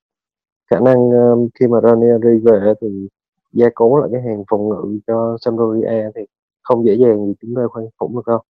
Khả 0.71 0.81
năng 0.81 1.11
ờm, 1.11 1.49
khi 1.61 1.67
mà 1.67 1.81
Ranieri 1.83 2.39
về 2.45 2.75
thì 2.81 3.09
gia 3.53 3.69
cố 3.75 3.99
lại 3.99 4.09
cái 4.13 4.23
hàng 4.23 4.45
phòng 4.49 4.69
ngự 4.69 4.99
cho 5.07 5.37
Sampdoria 5.41 6.11
thì 6.15 6.21
không 6.63 6.87
dễ 6.87 6.95
dàng 6.95 7.27
gì 7.27 7.35
chúng 7.41 7.55
ta 7.57 7.63
khoan 7.69 7.87
khủng 7.97 8.17
được 8.17 8.27
đâu. 8.27 8.43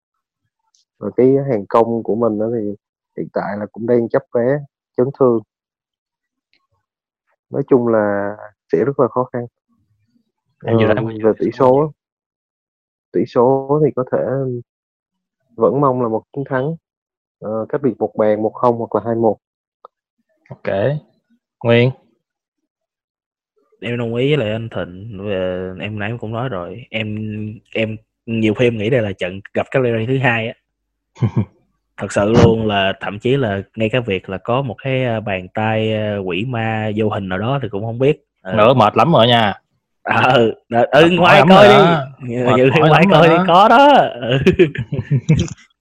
Và 0.99 1.11
cái 1.16 1.37
hàng 1.51 1.66
công 1.68 2.03
của 2.03 2.14
mình 2.14 2.38
đó 2.38 2.46
thì 2.55 2.75
hiện 3.16 3.29
tại 3.33 3.57
là 3.59 3.66
cũng 3.72 3.87
đang 3.87 4.09
chấp 4.09 4.22
vé 4.35 4.59
chấn 4.96 5.07
thương. 5.18 5.40
Nói 7.51 7.62
chung 7.68 7.88
là 7.88 8.37
sẽ 8.72 8.85
rất 8.85 9.01
là 9.01 9.09
khó 9.09 9.25
khăn. 9.33 9.46
Em 10.64 10.79
dự 10.79 10.85
đoán 10.87 11.09
nhiêu? 11.09 11.27
về 11.27 11.33
tỷ 11.38 11.51
số 11.53 11.92
tỷ 13.16 13.26
số 13.26 13.81
thì 13.85 13.90
có 13.96 14.05
thể 14.12 14.18
vẫn 15.57 15.81
mong 15.81 16.02
là 16.02 16.09
một 16.09 16.22
chiến 16.37 16.44
thắng. 16.48 16.76
Ờ, 17.40 17.66
cách 17.68 17.81
biệt 17.83 17.94
một 17.98 18.12
bàn 18.16 18.42
một 18.42 18.50
không 18.55 18.76
hoặc 18.79 18.94
là 18.94 19.00
hai 19.05 19.14
một. 19.14 19.37
Ok. 20.50 20.74
Nguyên? 21.64 21.90
Em 23.81 23.98
đồng 23.98 24.14
ý 24.14 24.29
với 24.29 24.37
lại 24.37 24.52
anh 24.52 24.68
Thịnh. 24.68 25.20
Về 25.24 25.70
em 25.81 25.98
nãy 25.98 26.11
em 26.11 26.18
cũng 26.18 26.33
nói 26.33 26.48
rồi. 26.48 26.85
Em 26.90 27.16
em 27.74 27.96
nhiều 28.26 28.55
khi 28.55 28.66
em 28.66 28.79
nghĩ 28.79 28.90
đây 28.90 29.02
là 29.02 29.12
trận 29.12 29.40
gặp 29.55 29.66
Cagliari 29.70 30.07
thứ 30.07 30.18
hai 30.18 30.48
á. 30.48 30.55
Thật 31.96 32.12
sự 32.12 32.33
luôn 32.33 32.66
là 32.66 32.92
thậm 33.00 33.18
chí 33.18 33.37
là 33.37 33.62
ngay 33.76 33.88
cái 33.88 34.00
việc 34.00 34.29
là 34.29 34.38
có 34.38 34.62
một 34.62 34.74
cái 34.83 35.05
à, 35.05 35.20
bàn 35.20 35.48
tay 35.55 35.94
à, 35.94 36.16
quỷ 36.18 36.44
ma 36.48 36.90
vô 36.96 37.09
hình 37.09 37.29
nào 37.29 37.38
đó 37.38 37.59
thì 37.62 37.68
cũng 37.68 37.85
không 37.85 37.98
biết. 37.98 38.24
Ờ, 38.42 38.52
nữa 38.52 38.74
mệt 38.74 38.96
lắm 38.96 39.12
rồi 39.12 39.26
nha 39.26 39.55
à, 40.07 40.33
ừ, 40.33 40.55
ừ, 40.69 40.85
ừ 40.92 41.11
ngoài 41.11 41.38
lắm 41.38 41.49
coi 41.49 41.69
rồi 41.69 41.87
đi. 42.21 42.29
Như 42.29 42.71
mỏi 42.81 42.88
ngoài 42.88 43.05
coi 43.11 43.29
đi 43.29 43.35
có 43.47 43.69
đó. 43.69 43.88
Ừ. 44.21 44.38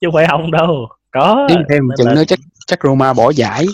chứ 0.00 0.06
không 0.06 0.14
phải 0.14 0.26
không 0.26 0.50
đâu 0.50 0.88
có. 1.10 1.46
Tiếp 1.48 1.56
thêm 1.68 1.88
là 1.88 2.14
nữa 2.14 2.22
chắc 2.28 2.38
chắc 2.66 2.78
Roma 2.84 3.12
bỏ 3.12 3.30
giải. 3.30 3.64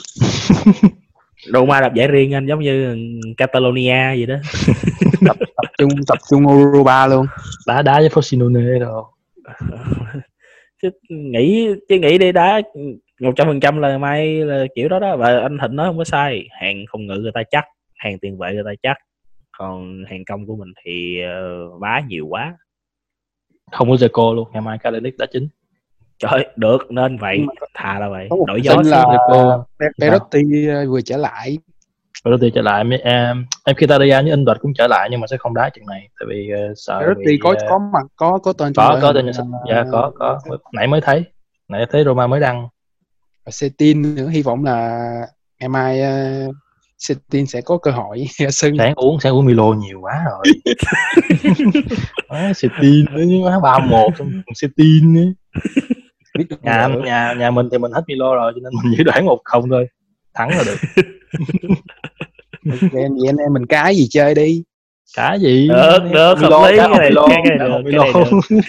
Roma 1.53 1.81
đập 1.81 1.95
giải 1.95 2.09
riêng 2.09 2.35
anh 2.35 2.47
giống 2.47 2.61
như 2.61 2.97
Catalonia 3.37 4.15
gì 4.17 4.27
đó. 4.27 4.35
Tập 5.27 5.37
tập 5.39 5.73
trung 5.79 5.91
tập 6.07 6.19
trung 6.31 6.49
Europa 6.49 7.07
luôn. 7.07 7.27
Đá 7.67 7.83
đá 7.83 7.99
với 7.99 8.09
Frosinone 8.09 8.79
rồi 8.81 9.03
chứ 10.83 10.91
nghĩ 11.09 11.69
chứ 11.89 11.99
nghĩ 11.99 12.19
đi 12.19 12.33
đá 12.33 12.61
một 13.21 13.33
trăm 13.37 13.47
phần 13.47 13.61
trăm 13.61 13.79
là 13.79 13.99
mai 13.99 14.37
là 14.37 14.65
kiểu 14.75 14.89
đó 14.89 14.99
đó. 14.99 15.17
Và 15.17 15.41
anh 15.41 15.59
Thịnh 15.63 15.77
nói 15.77 15.89
không 15.89 15.99
có 15.99 16.05
sai 16.05 16.49
hàng 16.61 16.85
phòng 16.93 17.07
ngự 17.07 17.15
người 17.15 17.33
ta 17.35 17.43
chắc 17.51 17.65
hàng 17.97 18.19
tiền 18.19 18.39
vệ 18.39 18.53
người 18.53 18.65
ta 18.67 18.71
chắc 18.83 18.97
còn 19.63 20.05
hàng 20.11 20.25
công 20.25 20.47
của 20.47 20.57
mình 20.57 20.73
thì 20.85 21.23
ờ, 21.23 21.69
bá 21.81 22.01
nhiều 22.09 22.27
quá. 22.27 22.57
Không 23.73 23.91
có 23.91 23.95
Zeko 23.95 24.35
luôn 24.35 24.49
ngày 24.53 24.63
mai 24.63 24.79
Kalinic 24.79 25.19
đá 25.19 25.27
chính 25.33 25.49
trời 26.19 26.49
được 26.57 26.91
nên 26.91 27.19
vậy 27.19 27.47
thà 27.75 27.99
là 27.99 28.09
vậy. 28.09 28.29
đổi 28.47 28.63
gió 28.63 28.83
là. 28.85 29.05
Zeko 29.05 29.65
Perotti 30.01 30.69
ờ, 30.69 30.87
vừa 30.87 31.01
trở 31.01 31.17
lại. 31.17 31.59
Thì 32.41 32.51
trở 32.55 32.63
lại 32.63 32.85
em 33.03 33.47
em 33.65 33.77
Kitaria 33.77 34.23
với 34.23 34.31
Anh 34.31 34.45
Đoạt 34.45 34.59
cũng 34.61 34.73
trở 34.75 34.87
lại 34.87 35.09
nhưng 35.11 35.21
mà 35.21 35.27
sẽ 35.27 35.37
không 35.37 35.55
đá 35.55 35.71
trận 35.75 35.87
này 35.87 36.09
tại 36.21 36.27
vì 36.29 36.51
ờ, 36.51 36.75
sợ 36.77 37.01
Perotti 37.01 37.39
có 37.43 37.55
có 37.69 37.79
mặt 37.79 38.07
có 38.17 38.39
có 38.43 38.53
tên 38.53 38.73
trong 38.73 38.95
có 38.95 38.99
có 39.03 39.13
tên 39.13 39.27
ờ, 39.27 39.33
dạ 39.69 39.85
có 39.93 40.13
có. 40.15 40.41
Nãy 40.73 40.87
mới 40.87 41.01
thấy. 41.01 41.25
Nãy 41.69 41.87
thấy 41.91 42.05
Roma 42.05 42.27
mới 42.27 42.41
đăng. 42.41 42.69
Setin 43.51 44.15
nữa 44.17 44.29
hy 44.29 44.43
vọng 44.43 44.65
là 44.65 45.01
ngày 45.61 45.69
mai 45.69 46.01
uh, 46.01 46.55
Setin 47.03 47.47
sẽ 47.47 47.61
có 47.61 47.79
cơ 47.79 47.91
hội 47.91 48.27
ra 48.37 48.51
sân 48.51 48.75
sáng 48.79 48.95
uống 48.95 49.21
sáng 49.21 49.33
uống 49.33 49.45
Milo 49.45 49.73
nhiều 49.73 50.01
quá 50.01 50.25
rồi. 50.31 50.45
À, 52.29 52.53
Cetin 52.63 53.05
nữa 53.05 53.23
chứ 53.29 53.41
má 53.45 53.61
ba 53.63 53.79
một 53.79 54.11
Cetin 54.63 55.15
nữa 55.15 55.33
biết 56.39 56.45
được 56.49 56.65
nhà 56.65 56.89
nữa. 56.89 57.01
nhà 57.05 57.35
nhà 57.39 57.51
mình 57.51 57.69
thì 57.73 57.79
mình 57.79 57.93
hết 57.93 58.03
Milo 58.07 58.35
rồi 58.35 58.53
cho 58.55 58.61
nên 58.63 58.73
mình 58.83 58.95
chỉ 58.97 59.05
đoán 59.05 59.27
một 59.27 59.41
không 59.45 59.71
thôi. 59.71 59.87
Thắng 60.35 60.51
là 60.51 60.65
được. 60.67 61.03
Vậy 62.93 63.03
anh 63.03 63.37
em 63.37 63.53
mình 63.53 63.67
cái 63.67 63.97
gì 63.97 64.07
chơi 64.11 64.35
đi? 64.35 64.63
Cá 65.17 65.35
gì? 65.35 65.69
Được 65.69 65.99
được 66.13 66.39
hợp 66.39 66.71
lý 66.71 66.77
cá 66.77 66.89
cái 66.89 66.99
này 66.99 67.11
Milo, 67.11 67.29
cái 67.29 67.39
này 67.49 67.59
cá 67.59 67.65
được 67.65 67.83
cái 67.85 67.93
này 67.99 68.13
được. 68.15 68.61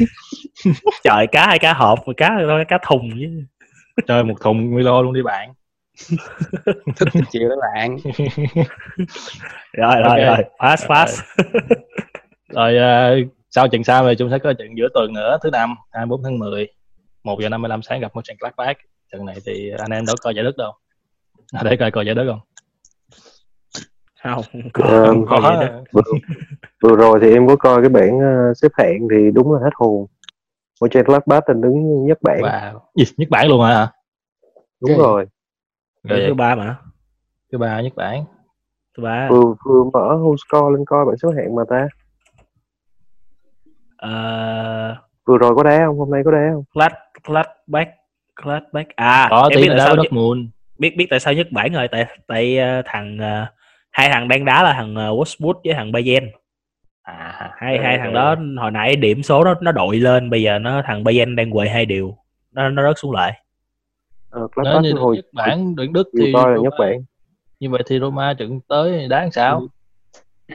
Trời 1.03 1.27
cá 1.27 1.47
hay 1.47 1.59
cá 1.59 1.73
hộp 1.73 1.99
mà 2.05 2.13
cá 2.17 2.29
thôi 2.47 2.65
cá 2.67 2.77
thùng 2.87 3.09
chứ. 3.19 3.43
Chơi 4.07 4.23
một 4.23 4.35
thùng 4.41 4.75
Milo 4.75 5.01
luôn 5.01 5.13
đi 5.13 5.21
bạn 5.21 5.53
thích 6.95 7.07
thì 7.13 7.21
chịu 7.31 7.49
đó 7.49 7.55
bạn. 7.61 7.97
Rồi 9.73 9.95
rồi 9.95 10.03
Ok. 10.03 10.17
rồi. 10.17 10.45
Pass 10.59 10.85
pass 10.89 11.21
rồi 12.49 12.77
ờ, 12.77 13.15
sau 13.49 13.67
trận 13.67 13.83
sau 13.83 14.07
thì 14.07 14.15
chúng 14.17 14.29
sẽ 14.29 14.39
có 14.39 14.53
trận 14.53 14.67
giữa 14.77 14.87
tuần 14.93 15.13
nữa 15.13 15.37
thứ 15.43 15.49
năm 15.49 15.75
24 15.91 16.23
tháng 16.23 16.39
10 16.39 16.67
1 17.23 17.39
giờ 17.41 17.49
55 17.49 17.81
sáng 17.81 17.99
gặp 17.99 18.15
một 18.15 18.21
trận 18.23 18.37
Gladbach 18.39 18.77
trận 19.11 19.25
này 19.25 19.35
thì 19.45 19.71
anh 19.77 19.91
em 19.91 20.05
đâu 20.05 20.15
coi 20.23 20.35
giải 20.35 20.43
đất 20.43 20.57
đâu. 20.57 20.71
À, 21.51 21.61
để 21.63 21.77
coi 21.77 21.91
coi 21.91 22.05
giải 22.05 22.15
đất 22.15 22.25
không? 22.27 22.39
Không 24.23 24.43
Ờ, 24.73 25.05
không 25.07 25.25
có 25.29 25.39
có 25.41 25.69
vừa, 25.91 26.01
vừa 26.83 26.95
rồi 26.95 27.19
thì 27.21 27.33
em 27.33 27.47
có 27.47 27.55
coi 27.55 27.81
cái 27.81 27.89
bảng 27.89 28.19
ờ, 28.19 28.53
xếp 28.55 28.69
hạng 28.73 29.07
thì 29.11 29.31
đúng 29.33 29.53
là 29.53 29.59
hết 29.63 29.69
hồn. 29.75 30.05
Mönchengladbach 30.81 31.49
là 31.49 31.53
đứng 31.53 32.05
nhất 32.05 32.17
bảng. 32.21 32.41
Và 32.41 32.73
gì 32.95 33.05
nhất 33.17 33.29
bản 33.29 33.47
luôn 33.47 33.61
hả? 33.61 33.91
Đúng 34.81 34.97
rồi 34.97 35.25
Người 36.03 36.25
thứ 36.27 36.33
ba 36.33 36.55
mà. 36.55 36.77
Thứ 37.51 37.57
ba 37.57 37.81
nhất 37.81 37.93
bản. 37.95 38.23
Thứ 38.97 39.03
ba. 39.03 39.27
Vừa 39.29 39.53
vừa 39.65 39.83
mở 39.93 40.15
who 40.15 40.35
score 40.35 40.77
lên 40.77 40.85
coi 40.85 41.05
bảng 41.05 41.17
xếp 41.17 41.29
hạng 41.35 41.55
mà 41.55 41.63
ta. 41.69 41.87
Uh, 44.05 44.97
vừa 45.25 45.37
rồi 45.37 45.55
có 45.55 45.63
đá 45.63 45.85
không? 45.85 45.97
Hôm 45.97 46.11
nay 46.11 46.21
có 46.25 46.31
đá 46.31 46.49
không? 46.53 46.63
Clad 46.73 46.93
Gladbach 47.23 47.89
Gladbach 48.35 48.87
à 48.95 49.27
có 49.29 49.49
em 49.51 49.61
biết 49.61 49.67
tại 49.69 49.79
sao 49.79 49.95
Dortmund. 49.95 50.45
Biết 50.77 50.97
biết 50.97 51.07
tại 51.09 51.19
sao 51.19 51.33
nhất 51.33 51.47
bản 51.51 51.73
rồi? 51.73 51.87
Tại 51.87 52.05
tại 52.27 52.57
ờ, 52.57 52.81
thằng 52.85 53.17
ờ, 53.17 53.45
hai 53.91 54.09
thằng 54.09 54.27
đang 54.27 54.45
đá 54.45 54.63
là 54.63 54.73
thằng 54.73 54.91
uh, 54.91 54.97
Westwood 54.97 55.53
với 55.63 55.73
thằng 55.73 55.91
Bayern. 55.91 56.27
À 57.01 57.51
hai 57.55 57.79
hai 57.83 57.97
thằng 57.97 58.13
đó 58.13 58.35
hồi 58.57 58.71
nãy 58.71 58.95
điểm 58.95 59.23
số 59.23 59.43
nó 59.43 59.55
nó 59.61 59.71
đội 59.71 59.95
lên 59.95 60.29
bây 60.29 60.41
giờ 60.41 60.59
nó 60.59 60.81
thằng 60.85 61.03
Bayern 61.03 61.35
đang 61.35 61.51
quệ 61.51 61.69
hai 61.69 61.85
điều. 61.85 62.17
Nó 62.51 62.69
nó 62.69 62.83
rớt 62.83 62.97
xuống 62.97 63.11
lại 63.11 63.42
ờ, 64.33 64.47
nếu 64.63 64.81
như 64.81 64.93
hồi 64.93 65.15
nhất 65.15 65.25
bản 65.33 65.75
đội 65.75 65.87
Đức 65.87 66.09
thì 66.19 66.33
coi 66.33 66.51
là 66.51 66.57
Roma- 66.57 66.63
nhất 66.63 66.73
bảng 66.79 66.99
như 67.59 67.69
vậy 67.69 67.83
thì 67.85 67.99
Roma 67.99 68.33
trận 68.33 68.59
tới 68.67 69.07
đá 69.07 69.21
làm 69.21 69.31
sao? 69.31 69.61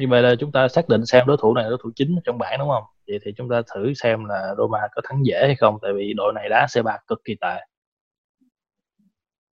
Như 0.00 0.08
vậy 0.08 0.22
là 0.22 0.34
chúng 0.34 0.52
ta 0.52 0.68
xác 0.68 0.88
định 0.88 1.06
xem 1.06 1.26
đối 1.26 1.36
thủ 1.40 1.54
này 1.54 1.64
là 1.64 1.70
đối 1.70 1.78
thủ 1.82 1.90
chính 1.96 2.16
trong 2.24 2.38
bảng 2.38 2.58
đúng 2.58 2.68
không? 2.68 2.82
Vậy 3.08 3.18
thì 3.24 3.32
chúng 3.36 3.48
ta 3.48 3.62
thử 3.74 3.94
xem 3.94 4.24
là 4.24 4.54
Roma 4.58 4.78
có 4.94 5.02
thắng 5.08 5.26
dễ 5.26 5.40
hay 5.46 5.54
không 5.56 5.78
tại 5.82 5.92
vì 5.92 6.12
đội 6.16 6.32
này 6.32 6.48
đá 6.48 6.66
C3 6.66 6.98
cực 7.06 7.20
kỳ 7.24 7.34
tệ. 7.40 7.56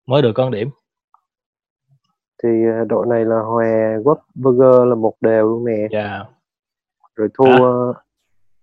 Mới 0.08 0.22
được 0.22 0.32
con 0.36 0.52
điểm. 0.52 0.70
Thì 2.44 2.50
ờ, 2.80 2.86
đội 2.90 3.06
này 3.10 3.26
là 3.26 3.40
hòa 3.40 3.98
Wolfsburger 4.04 4.86
là 4.86 4.96
một 4.96 5.14
đều 5.22 5.48
luôn 5.50 5.66
nè. 5.66 5.88
Và 5.92 6.26
rồi 7.16 7.28
thua 7.34 7.46
À, 7.46 7.60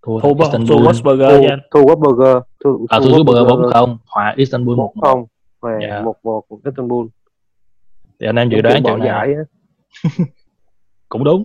thua 0.01 0.19
thua 0.19 0.33
thua 0.33 0.43
Istanbul. 0.43 0.87
Wolfsburger 0.87 1.29
thua, 1.29 1.41
chứ 1.41 1.47
anh 1.49 1.59
thua. 1.71 1.81
Wolfsburger 1.81 2.41
thua, 2.63 2.77
à, 2.89 2.99
thua 2.99 3.05
Wolfsburger 3.05 3.47
bốn 3.49 3.71
không. 3.73 3.97
Hòa 4.07 4.33
Istanbul 4.37 4.77
một 4.77 4.93
không 5.01 5.25
hòa 5.63 5.79
Dạ. 5.81 6.01
một 6.01 6.15
một 6.23 6.43
Istanbul 6.65 7.07
thì 8.19 8.27
anh 8.27 8.35
em 8.35 8.49
dự 8.49 8.61
đoán 8.61 8.83
trận 8.83 8.99
giải 9.03 9.33
á. 9.33 9.43
Cũng 11.09 11.23
đúng. 11.23 11.43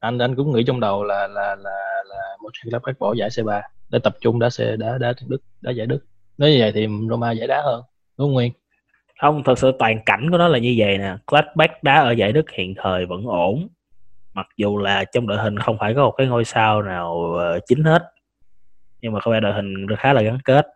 Anh 0.00 0.18
anh 0.18 0.36
cũng 0.36 0.52
nghĩ 0.52 0.64
trong 0.66 0.80
đầu 0.80 1.04
là 1.04 1.26
là 1.28 1.56
là 1.56 2.02
là 2.08 2.36
một 2.42 2.48
trận 2.52 2.70
Gladbach 2.70 2.98
bỏ 2.98 3.14
giải 3.14 3.28
C3 3.28 3.62
để 3.88 3.98
tập 3.98 4.16
trung 4.20 4.38
đá 4.38 4.48
C 4.48 4.78
đá 4.78 4.98
đá 4.98 5.14
Đức 5.28 5.38
đá 5.60 5.70
giải 5.70 5.86
Đức. 5.86 6.04
Nếu 6.38 6.50
như 6.50 6.56
vậy 6.60 6.72
thì 6.74 6.88
Roma 7.10 7.32
giải 7.32 7.46
đá 7.48 7.62
hơn 7.62 7.82
đúng 8.18 8.26
không 8.26 8.32
Nguyên? 8.32 8.52
Không 9.20 9.42
thật 9.44 9.58
sự 9.58 9.72
toàn 9.78 9.98
cảnh 10.06 10.28
của 10.30 10.38
nó 10.38 10.48
là 10.48 10.58
như 10.58 10.74
vậy 10.78 10.98
nè. 10.98 11.16
Gladbach 11.26 11.82
đá 11.82 11.94
ở 11.94 12.10
giải 12.12 12.32
Đức 12.32 12.50
hiện 12.50 12.74
thời 12.76 13.06
vẫn 13.06 13.26
ổn. 13.26 13.68
Mặc 14.34 14.46
dù 14.56 14.78
là 14.78 15.04
trong 15.04 15.26
đội 15.26 15.38
hình 15.38 15.58
không 15.58 15.76
phải 15.80 15.94
có 15.94 16.04
một 16.04 16.14
cái 16.16 16.26
ngôi 16.26 16.44
sao 16.44 16.82
nào 16.82 17.34
ờ, 17.34 17.60
chính 17.66 17.84
hết. 17.84 18.02
Nhưng 19.00 19.12
mà 19.12 19.20
có 19.22 19.30
vẻ 19.32 19.40
đội 19.40 19.52
hình 19.52 19.86
khá 19.98 20.12
là 20.12 20.22
gắn 20.22 20.38
kết. 20.44 20.66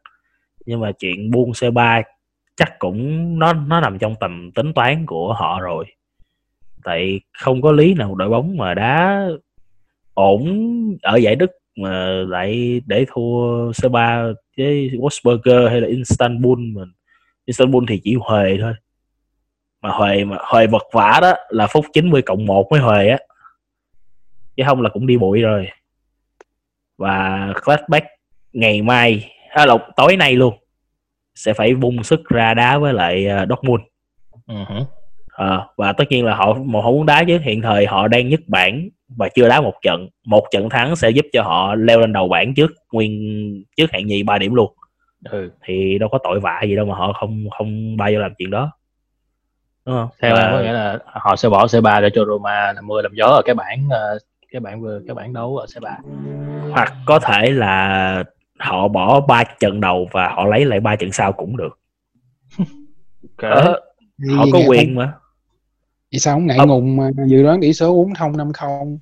Nhưng 0.67 0.81
mà 0.81 0.93
chuyện 0.99 1.31
buông 1.31 1.51
C3 1.51 2.03
chắc 2.59 2.79
cũng 2.79 3.39
nó 3.39 3.53
nó 3.53 3.81
nằm 3.81 3.99
trong 3.99 4.15
tầm 4.21 4.51
tính 4.55 4.73
toán 4.73 5.07
của 5.07 5.33
họ 5.33 5.61
rồi. 5.61 5.85
Tại 6.85 7.21
không 7.39 7.63
có 7.63 7.73
lý 7.73 7.95
nào 7.95 8.15
đội 8.15 8.29
bóng 8.29 8.57
mà 8.57 8.75
đá 8.75 9.27
ổn 10.15 10.43
ở 11.03 11.17
giải 11.17 11.37
Đức 11.37 11.51
mà 11.77 12.07
lại 12.29 12.81
để 12.87 13.05
thua 13.09 13.71
C3 13.71 14.35
với 14.57 14.91
Wolfsburger 14.91 15.69
hay 15.69 15.81
là 15.81 15.89
Istanbul 15.89 16.59
mình 16.59 16.93
Istanbul 17.45 17.85
thì 17.89 18.01
chỉ 18.05 18.17
Huề 18.21 18.59
thôi. 18.61 18.75
Mà 19.83 19.91
Huề 19.91 20.25
mà 20.25 20.37
Huề 20.41 20.67
vật 20.67 20.87
vả 20.93 21.19
đó 21.23 21.35
là 21.49 21.67
phút 21.67 21.85
90 21.93 22.23
cộng 22.23 22.47
1 22.47 22.67
mới 22.71 22.81
Huề 22.81 23.09
á. 23.09 23.19
Chứ 24.57 24.63
không 24.67 24.81
là 24.81 24.91
cũng 24.91 25.07
đi 25.07 25.17
bụi 25.17 25.41
rồi. 25.41 25.69
Và 26.97 27.47
flashback 27.63 28.07
ngày 28.53 28.83
mai 28.83 29.33
à, 29.51 29.67
là 29.67 29.79
tối 29.97 30.17
nay 30.17 30.37
luôn 30.37 30.59
sẽ 31.39 31.53
phải 31.53 31.75
bung 31.75 32.03
sức 32.05 32.21
ra 32.29 32.55
đá 32.55 32.79
với 32.79 32.93
lại 32.93 33.27
ờ, 33.27 33.47
Dortmund. 33.49 33.83
Hử. 34.49 34.55
Ờ, 35.33 35.67
và 35.77 35.93
tất 35.93 36.05
nhiên 36.11 36.25
là 36.25 36.35
họ 36.35 36.55
một 36.55 36.81
họ 36.81 36.91
muốn 36.91 37.07
đá 37.07 37.25
chứ. 37.25 37.39
Hiện 37.39 37.63
thời 37.63 37.87
họ 37.87 38.09
đang 38.09 38.29
nhất 38.29 38.41
bảng 38.47 38.89
và 39.17 39.29
chưa 39.29 39.49
đá 39.49 39.61
một 39.61 39.75
trận. 39.83 40.09
Một 40.27 40.45
trận 40.51 40.69
thắng 40.69 40.97
sẽ 40.97 41.11
giúp 41.11 41.25
cho 41.33 41.43
họ 41.43 41.75
leo 41.75 42.01
lên 42.01 42.13
đầu 42.13 42.29
bảng 42.29 42.55
trước 42.55 42.73
nguyên 42.93 43.13
trước 43.77 43.91
hạng 43.93 44.07
nhì 44.07 44.23
3 44.23 44.39
điểm 44.39 44.55
luôn. 44.55 44.73
Ừ. 45.31 45.51
thì 45.65 45.99
đâu 45.99 46.09
có 46.09 46.19
tội 46.25 46.41
vạ 46.41 46.61
gì 46.65 46.77
đâu 46.77 46.87
mà 46.87 46.95
họ 46.95 47.13
không 47.13 47.45
không 47.59 47.97
bay 47.97 48.15
vô 48.15 48.21
làm 48.21 48.33
chuyện 48.39 48.51
đó. 48.51 48.71
Đúng 49.87 49.95
không? 49.97 50.09
Theo 50.23 50.35
Và- 50.37 50.51
có 50.53 50.61
nghĩa 50.63 50.73
là 50.73 50.99
họ 51.05 51.37
sẽ 51.37 51.49
bỏ 51.49 51.67
C3 51.67 52.01
để 52.01 52.11
cho 52.15 52.25
Roma 52.25 52.73
làm 52.73 52.87
mưa 52.87 53.03
làm 53.03 53.13
gió 53.15 53.27
ở 53.27 53.43
cái 53.45 53.55
bảng 53.55 53.89
ờ, 53.91 54.19
cái 54.53 54.61
bảng 54.61 54.81
vừa 54.81 55.01
cái 55.07 55.15
bảng 55.15 55.33
đấu 55.33 55.57
ở 55.57 55.67
C3 55.67 55.91
hoặc 56.73 56.93
có 57.07 57.19
thể 57.19 57.51
là 57.51 58.25
họ 58.59 58.89
bỏ 58.89 59.21
ba 59.21 59.45
trận 59.61 59.81
đầu 59.81 60.09
và 60.13 60.29
họ 60.29 60.47
lấy 60.47 60.65
lại 60.65 60.81
ba 60.81 60.97
trận 60.97 61.13
sau 61.13 61.33
cũng 61.33 61.57
được. 61.57 61.79
Okay. 63.39 63.51
Ờ, 63.51 63.81
họ 64.37 64.47
có 64.53 64.61
quyền 64.69 64.87
không- 64.87 64.95
mà. 64.95 65.13
Vì 66.13 66.19
sao 66.19 66.35
không 66.37 66.47
ngại 66.47 66.59
Ờ. 66.59 66.67
ngùng 66.67 66.97
mà 66.97 67.11
dự 67.27 67.43
đoán 67.43 67.61
tỷ 67.61 67.73
số 67.73 67.95
4 67.95 68.15
thông 68.15 68.37
5 68.37 68.53
không? 68.53 68.99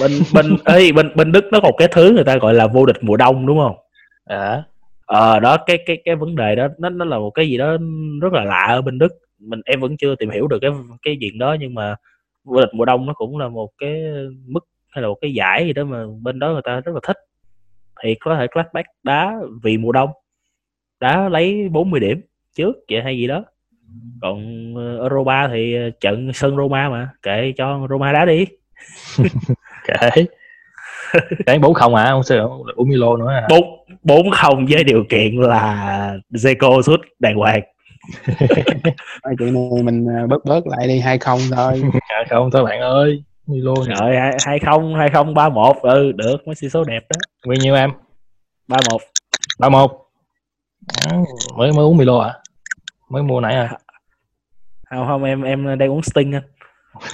Bên 0.00 0.10
bên 0.34 0.56
ê, 0.64 0.92
bên 0.92 1.12
bên 1.16 1.32
Đức 1.32 1.44
nó 1.52 1.60
có 1.60 1.68
một 1.68 1.74
cái 1.78 1.88
thứ 1.92 2.12
người 2.12 2.24
ta 2.24 2.36
gọi 2.36 2.54
là 2.54 2.66
vô 2.66 2.86
địch 2.86 2.96
mùa 3.00 3.16
đông 3.16 3.46
đúng 3.46 3.58
không? 3.58 3.76
À, 4.24 4.64
ờ 5.06 5.40
đó 5.40 5.56
cái 5.66 5.78
cái 5.86 6.02
cái 6.04 6.16
vấn 6.16 6.36
đề 6.36 6.54
đó 6.54 6.68
nó 6.78 6.88
nó 6.88 7.04
là 7.04 7.18
một 7.18 7.30
cái 7.30 7.48
gì 7.48 7.56
đó 7.58 7.76
rất 8.22 8.32
là 8.32 8.44
lạ 8.44 8.64
ở 8.68 8.82
bên 8.82 8.98
Đức. 8.98 9.12
Mình 9.38 9.60
em 9.64 9.80
vẫn 9.80 9.96
chưa 9.96 10.14
tìm 10.14 10.30
hiểu 10.30 10.46
được 10.48 10.58
cái 10.62 10.70
cái 11.02 11.16
chuyện 11.20 11.38
đó 11.38 11.56
nhưng 11.60 11.74
mà 11.74 11.96
vô 12.44 12.60
địch 12.60 12.70
mùa 12.74 12.84
đông 12.84 13.06
nó 13.06 13.12
cũng 13.12 13.38
là 13.38 13.48
một 13.48 13.70
cái 13.78 14.02
mức 14.46 14.64
hay 14.90 15.02
là 15.02 15.08
một 15.08 15.18
cái 15.20 15.34
giải 15.34 15.64
gì 15.66 15.72
đó 15.72 15.84
mà 15.84 16.04
bên 16.22 16.38
đó 16.38 16.52
người 16.52 16.62
ta 16.64 16.80
rất 16.80 16.92
là 16.94 17.00
thích 17.06 17.16
thì 18.02 18.14
có 18.14 18.36
thể 18.36 18.46
Gladbach 18.54 18.86
đá 19.02 19.34
vì 19.62 19.78
mùa 19.78 19.92
đông. 19.92 20.10
Đá 21.00 21.28
lấy 21.28 21.68
40 21.68 22.00
điểm 22.00 22.20
trước 22.56 22.72
vậy 22.90 23.02
hay 23.02 23.18
gì 23.18 23.26
đó. 23.26 23.44
Còn 24.20 24.74
ờ, 24.76 24.98
Euro 25.00 25.24
3 25.24 25.48
thì 25.48 25.74
ờ, 25.74 25.90
trận 26.00 26.32
sân 26.32 26.56
Roma 26.56 26.88
mà 26.88 27.08
kệ 27.22 27.52
cho 27.56 27.86
Roma 27.90 28.12
đá 28.12 28.24
đi. 28.24 28.46
Okay. 29.88 30.26
cái 31.46 31.58
bốn 31.58 31.74
không 31.74 31.94
hả 31.94 32.06
không 32.10 32.22
sao 32.22 32.64
uống 32.76 32.88
Milo 32.88 33.16
nữa 33.16 33.30
à. 33.30 33.46
bốn 33.50 33.62
bốn 34.02 34.30
không 34.30 34.66
với 34.66 34.84
điều 34.84 35.04
kiện 35.08 35.36
là 35.36 36.14
Zeko 36.30 36.82
sút 36.82 37.00
đàng 37.18 37.36
hoàng. 37.36 37.60
Chuyện 39.38 39.54
này 39.54 39.82
mình 39.82 40.06
à, 40.16 40.26
bớt 40.26 40.44
bớt 40.44 40.66
lại 40.66 40.88
đi 40.88 41.00
hai 41.00 41.18
không 41.18 41.38
thôi. 41.56 41.82
À, 42.08 42.24
không 42.30 42.50
thôi 42.50 42.64
bạn 42.64 42.80
ơi 42.80 43.24
Milo 43.46 43.74
rồi 43.74 44.16
hai 44.46 44.58
không 44.58 44.94
hai 44.94 45.08
không 45.12 45.34
ba 45.34 45.48
một. 45.48 45.82
Ừ 45.82 46.12
được 46.12 46.36
mấy 46.46 46.54
sĩ 46.54 46.68
số 46.68 46.84
đẹp 46.84 47.06
đó. 47.10 47.16
Nguyên 47.44 47.60
nhiêu 47.60 47.74
em? 47.74 47.90
Ba 48.68 48.76
một. 48.90 49.00
Ba 49.58 49.68
một. 49.68 50.10
Mới 51.56 51.72
mới 51.72 51.84
uống 51.84 51.96
Milo 51.96 52.18
à? 52.18 52.38
Mới 53.08 53.22
mua 53.22 53.40
nãy 53.40 53.54
à? 53.54 53.78
Không 54.90 55.06
không 55.06 55.24
em 55.24 55.42
em 55.42 55.78
đang 55.78 55.90
uống 55.90 56.02
Sting 56.02 56.34
anh. 56.34 56.44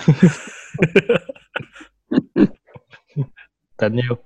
Tình 3.76 3.96
nhiêu 3.96 4.16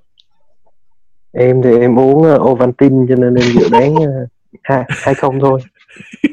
em 1.33 1.63
thì 1.63 1.79
em 1.81 1.99
uống 1.99 2.35
uh, 2.35 2.41
Ovaltine 2.41 3.07
cho 3.09 3.15
nên 3.15 3.35
em 3.35 3.53
dự 3.53 3.69
đoán 3.71 3.95
uh, 3.95 4.29
hai 4.63 4.85
hai 4.89 5.15
không 5.15 5.41
thôi. 5.41 5.61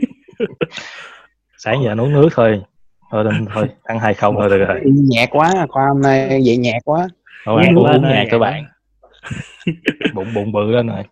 Sáng 1.58 1.84
giờ 1.84 1.96
uống 1.98 2.14
nước 2.14 2.30
thôi 2.32 2.64
thôi 3.12 3.24
thôi, 3.24 3.34
thôi 3.54 3.70
ăn 3.84 4.00
hai 4.00 4.14
không. 4.14 4.36
Thôi 4.36 4.50
được 4.50 4.66
rồi. 4.66 4.82
Nhạt 4.86 5.30
quá 5.32 5.68
khoa 5.70 5.88
hôm 5.88 6.02
nay 6.02 6.42
vậy 6.46 6.58
nhạt 6.58 6.82
quá. 6.86 7.08
Thôi 7.46 7.64
ăn 7.66 7.76
uống 7.76 8.02
nhạt 8.02 8.28
các 8.32 8.38
bạn. 8.38 8.66
Bụng 10.14 10.34
bụng 10.34 10.52
bự 10.52 10.72
lên 10.72 10.88
rồi. 10.88 11.04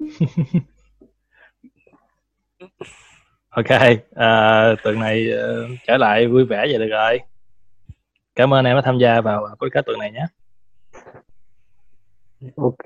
Ok 3.50 3.66
à, 4.14 4.62
tuần 4.82 5.00
này 5.00 5.30
ờ, 5.30 5.68
trở 5.86 5.96
lại 5.96 6.26
vui 6.26 6.44
vẻ 6.44 6.66
vậy 6.70 6.78
được 6.78 6.88
rồi. 6.90 7.20
Cảm 8.34 8.54
ơn 8.54 8.64
em 8.64 8.76
đã 8.76 8.82
tham 8.84 8.98
gia 8.98 9.20
vào 9.20 9.46
podcast 9.60 9.86
tuần 9.86 9.98
này 9.98 10.12
nhé. 10.12 10.26
Ok. 12.56 12.84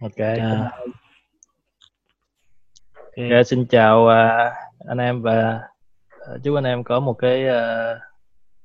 Ok 0.00 0.18
À. 0.18 0.70
Ok. 0.76 0.84
Ok, 3.16 3.46
xin 3.46 3.66
chào 3.66 4.08
à, 4.08 4.52
anh 4.88 4.98
em 4.98 5.22
và 5.22 5.60
chúc 6.44 6.54
anh 6.54 6.64
em 6.64 6.84
có 6.84 7.00
một 7.00 7.12
cái 7.12 7.48
à, 7.48 7.94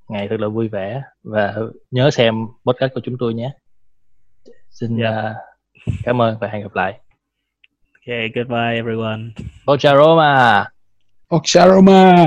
ngày 0.09 0.27
thật 0.29 0.39
là 0.39 0.47
vui 0.47 0.67
vẻ 0.67 1.01
và 1.23 1.55
nhớ 1.91 2.11
xem 2.11 2.47
podcast 2.65 2.93
của 2.93 3.01
chúng 3.03 3.17
tôi 3.19 3.33
nhé. 3.33 3.51
Xin 4.69 4.97
Dạ. 5.01 5.09
à, 5.09 5.35
cảm 6.03 6.21
ơn 6.21 6.37
và 6.41 6.47
hẹn 6.47 6.63
gặp 6.63 6.75
lại. 6.75 6.99
Okay, 8.07 8.29
goodbye 8.35 8.75
everyone. 8.75 9.19
Ciao 9.79 9.97
Roma. 9.97 10.65
Oxaroma 11.35 12.25